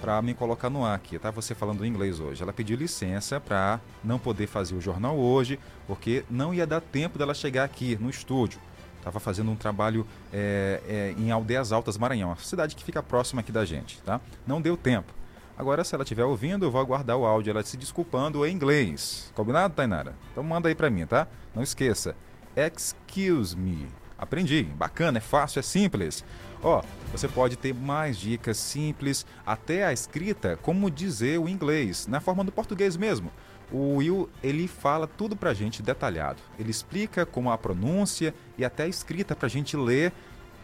[0.00, 1.30] para me colocar no ar aqui, tá?
[1.30, 2.42] Você falando inglês hoje.
[2.42, 7.18] Ela pediu licença para não poder fazer o jornal hoje, porque não ia dar tempo
[7.18, 8.58] dela chegar aqui no estúdio.
[9.02, 13.40] Estava fazendo um trabalho é, é, em Aldeias Altas, Maranhão, uma cidade que fica próxima
[13.40, 14.20] aqui da gente, tá?
[14.46, 15.12] Não deu tempo.
[15.58, 19.32] Agora, se ela estiver ouvindo, eu vou aguardar o áudio, ela se desculpando em inglês.
[19.34, 20.14] Combinado, Tainara?
[20.30, 21.26] Então manda aí para mim, tá?
[21.52, 22.14] Não esqueça.
[22.56, 23.88] Excuse me.
[24.16, 24.62] Aprendi.
[24.62, 26.24] Bacana, é fácil, é simples.
[26.62, 26.80] Ó,
[27.10, 32.44] você pode ter mais dicas simples, até a escrita, como dizer o inglês, na forma
[32.44, 33.32] do português mesmo.
[33.72, 36.42] O Will, ele fala tudo pra gente detalhado.
[36.58, 40.12] Ele explica como a pronúncia e até a escrita pra gente ler,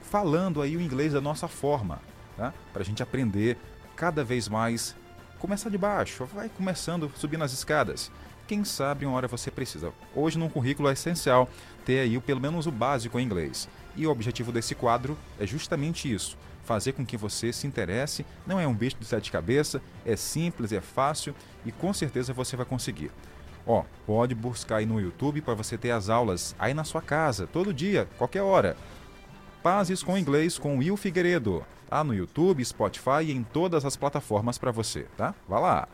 [0.02, 2.00] falando aí o inglês da nossa forma,
[2.36, 2.52] tá?
[2.72, 3.56] Pra gente aprender
[3.96, 4.94] cada vez mais.
[5.38, 8.10] Começar de baixo, vai começando, subindo as escadas.
[8.46, 9.92] Quem sabe uma hora você precisa.
[10.14, 11.48] Hoje, num currículo é essencial
[11.84, 13.68] ter aí pelo menos o básico em inglês.
[13.96, 16.36] E o objetivo desse quadro é justamente isso:
[16.68, 18.26] fazer com que você se interesse.
[18.46, 22.56] Não é um bicho de sete cabeças, é simples, é fácil e com certeza você
[22.56, 23.10] vai conseguir.
[23.66, 27.46] Ó, pode buscar aí no YouTube para você ter as aulas aí na sua casa,
[27.46, 28.76] todo dia, qualquer hora.
[29.62, 31.64] Pazes com Inglês com Will Figueiredo.
[31.88, 35.34] Tá no YouTube, Spotify e em todas as plataformas para você, tá?
[35.48, 35.88] Vá lá.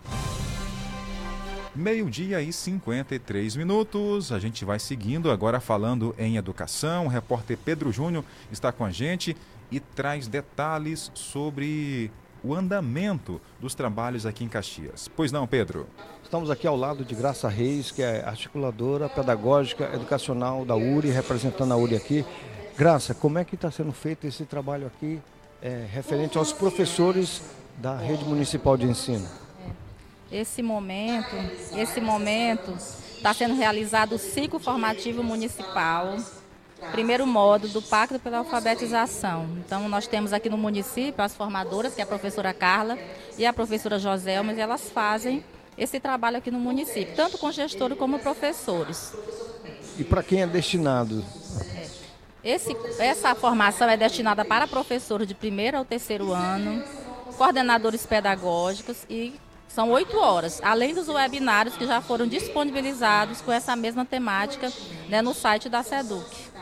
[1.75, 4.31] Meio-dia e 53 minutos.
[4.31, 7.07] A gente vai seguindo agora falando em educação.
[7.07, 9.37] O repórter Pedro Júnior está com a gente
[9.75, 12.09] e traz detalhes sobre
[12.45, 15.09] o andamento dos trabalhos aqui em Caxias.
[15.17, 15.89] Pois não, Pedro?
[16.23, 21.73] Estamos aqui ao lado de Graça Reis, que é articuladora pedagógica educacional da URI, representando
[21.73, 22.25] a URI aqui.
[22.77, 25.21] Graça, como é que está sendo feito esse trabalho aqui
[25.61, 27.43] é, referente aos professores
[27.79, 29.27] da rede municipal de ensino?
[30.31, 31.35] Esse momento,
[31.77, 32.77] esse momento
[33.17, 36.17] está sendo realizado o ciclo formativo municipal,
[36.93, 39.49] primeiro módulo do Pacto pela Alfabetização.
[39.65, 42.99] Então, nós temos aqui no município as formadoras, que é a professora Carla
[43.39, 45.45] e a professora Joselma, e elas fazem
[45.77, 49.13] esse trabalho aqui no município, tanto com gestores como professores.
[49.99, 51.25] E para quem é destinado?
[52.43, 56.85] Esse, essa formação é destinada para professores de primeiro ao terceiro ano,
[57.37, 59.35] coordenadores pedagógicos e
[59.75, 64.73] são oito horas, além dos webinários que já foram disponibilizados com essa mesma temática
[65.09, 66.54] né, no site da SEDUC.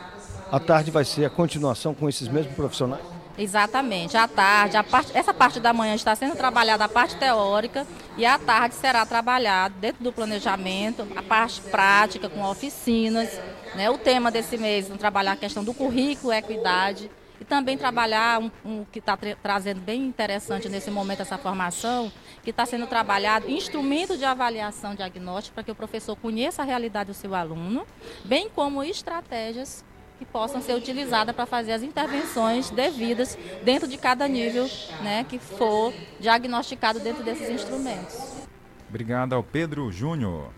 [0.53, 3.03] À tarde vai ser a continuação com esses mesmos profissionais?
[3.35, 4.15] Exatamente.
[4.15, 8.37] À tarde, parte, essa parte da manhã está sendo trabalhada a parte teórica e à
[8.37, 13.31] tarde será trabalhado dentro do planejamento a parte prática com oficinas.
[13.73, 13.89] Né?
[13.89, 17.09] O tema desse mês é trabalhar a questão do currículo, equidade
[17.41, 22.11] e também trabalhar um, um que está tra trazendo bem interessante nesse momento essa formação,
[22.43, 27.07] que está sendo trabalhado instrumento de avaliação diagnóstica para que o professor conheça a realidade
[27.07, 27.87] do seu aluno,
[28.23, 29.83] bem como estratégias
[30.23, 34.69] que possam ser utilizadas para fazer as intervenções devidas dentro de cada nível
[35.01, 38.45] né, que for diagnosticado dentro desses instrumentos.
[38.89, 40.51] Obrigado ao Pedro Júnior.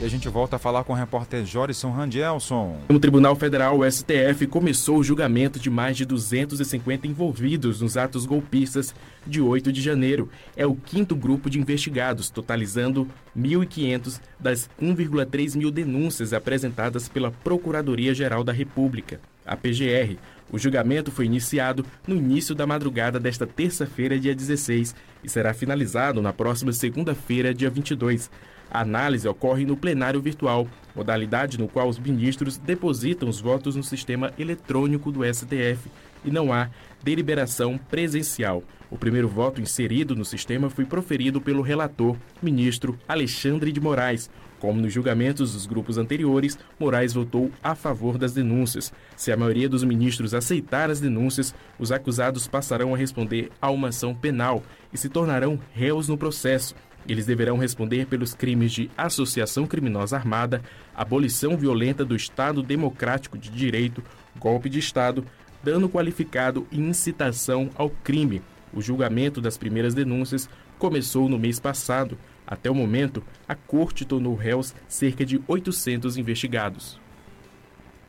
[0.00, 2.78] E a gente volta a falar com o repórter Jorison Randielson.
[2.88, 8.24] No Tribunal Federal, o STF começou o julgamento de mais de 250 envolvidos nos atos
[8.24, 8.94] golpistas
[9.26, 10.30] de 8 de janeiro.
[10.56, 18.44] É o quinto grupo de investigados, totalizando 1.500 das 1,3 mil denúncias apresentadas pela Procuradoria-Geral
[18.44, 20.16] da República, a PGR.
[20.48, 24.94] O julgamento foi iniciado no início da madrugada desta terça-feira, dia 16,
[25.24, 28.30] e será finalizado na próxima segunda-feira, dia 22.
[28.70, 33.82] A análise ocorre no plenário virtual, modalidade no qual os ministros depositam os votos no
[33.82, 35.90] sistema eletrônico do STF
[36.24, 36.68] e não há
[37.02, 38.62] deliberação presencial.
[38.90, 44.30] O primeiro voto inserido no sistema foi proferido pelo relator, ministro Alexandre de Moraes.
[44.58, 48.92] Como nos julgamentos dos grupos anteriores, Moraes votou a favor das denúncias.
[49.14, 53.88] Se a maioria dos ministros aceitar as denúncias, os acusados passarão a responder a uma
[53.88, 54.62] ação penal
[54.92, 56.74] e se tornarão réus no processo.
[57.08, 60.62] Eles deverão responder pelos crimes de associação criminosa armada,
[60.94, 64.04] abolição violenta do Estado Democrático de Direito,
[64.38, 65.24] golpe de Estado,
[65.64, 68.42] dano qualificado e incitação ao crime.
[68.74, 72.18] O julgamento das primeiras denúncias começou no mês passado.
[72.46, 77.00] Até o momento, a corte tornou réus cerca de 800 investigados.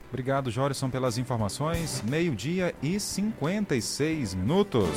[0.10, 2.04] Obrigado, Jorison, pelas informações.
[2.06, 4.90] Meio-dia e 56 minutos.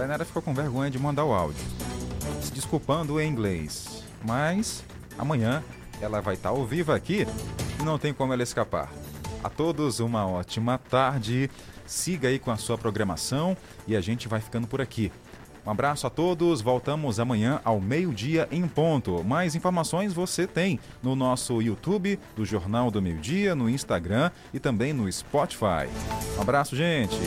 [0.00, 1.62] Tainara ficou com vergonha de mandar o áudio,
[2.40, 4.02] se desculpando em inglês.
[4.24, 4.82] Mas
[5.18, 5.62] amanhã
[6.00, 7.26] ela vai estar ao vivo aqui
[7.78, 8.90] e não tem como ela escapar.
[9.44, 11.50] A todos uma ótima tarde.
[11.84, 13.54] Siga aí com a sua programação
[13.86, 15.12] e a gente vai ficando por aqui.
[15.66, 19.22] Um abraço a todos, voltamos amanhã ao meio-dia em ponto.
[19.22, 24.58] Mais informações você tem no nosso YouTube do Jornal do Meio Dia, no Instagram e
[24.58, 25.90] também no Spotify.
[26.38, 27.18] Um abraço, gente!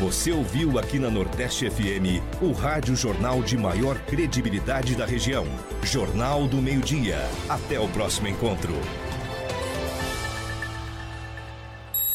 [0.00, 5.44] Você ouviu aqui na Nordeste FM o rádio jornal de maior credibilidade da região.
[5.82, 7.18] Jornal do Meio-Dia.
[7.50, 8.72] Até o próximo encontro.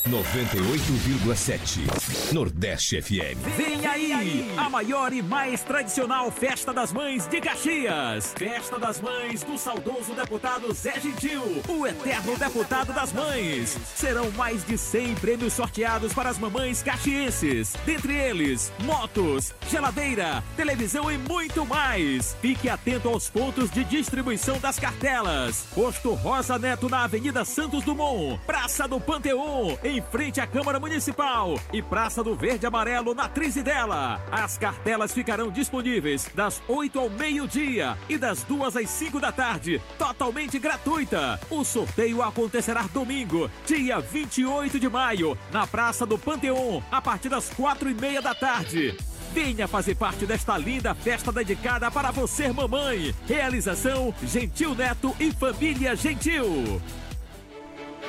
[0.09, 3.39] 98,7 Nordeste FM.
[3.57, 8.31] Vem aí, a maior e mais tradicional Festa das Mães de Caxias.
[8.37, 13.79] Festa das Mães do saudoso deputado Zé Gentil, o eterno deputado das mães.
[13.95, 17.73] Serão mais de 100 prêmios sorteados para as mamães caxienses.
[17.83, 22.37] Dentre eles, motos, geladeira, televisão e muito mais.
[22.39, 25.65] Fique atento aos pontos de distribuição das cartelas.
[25.73, 31.59] Posto Rosa Neto na Avenida Santos Dumont, Praça do Panteão, em frente à Câmara Municipal
[31.71, 34.21] e Praça do Verde Amarelo na Trizidela.
[34.31, 39.81] As cartelas ficarão disponíveis das 8 ao meio-dia e das 2 às 5 da tarde,
[39.97, 41.39] totalmente gratuita.
[41.49, 47.49] O sorteio acontecerá domingo, dia 28 de maio, na Praça do Panteão, a partir das
[47.49, 48.97] 4 e meia da tarde.
[49.33, 53.13] Venha fazer parte desta linda festa dedicada para você, mamãe.
[53.27, 56.81] Realização Gentil Neto e Família Gentil.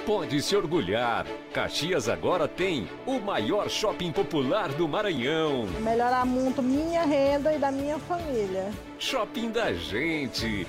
[0.06, 1.26] Pode se orgulhar.
[1.52, 5.66] Caxias agora tem o maior shopping popular do Maranhão.
[5.80, 8.70] Melhorar muito minha renda e da minha família.
[9.00, 10.64] Shopping da gente.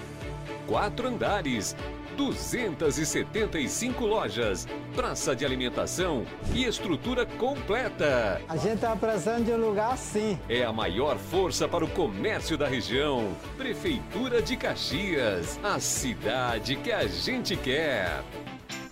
[0.65, 1.75] Quatro andares.
[2.17, 8.41] 275 lojas, praça de alimentação e estrutura completa.
[8.49, 10.39] A gente está precisando de um lugar assim.
[10.49, 13.38] É a maior força para o comércio da região.
[13.55, 18.23] Prefeitura de Caxias, a cidade que a gente quer.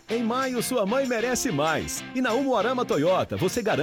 [0.07, 2.03] Em maio, sua mãe merece mais.
[2.13, 3.73] E na Umuarama Toyota, você garante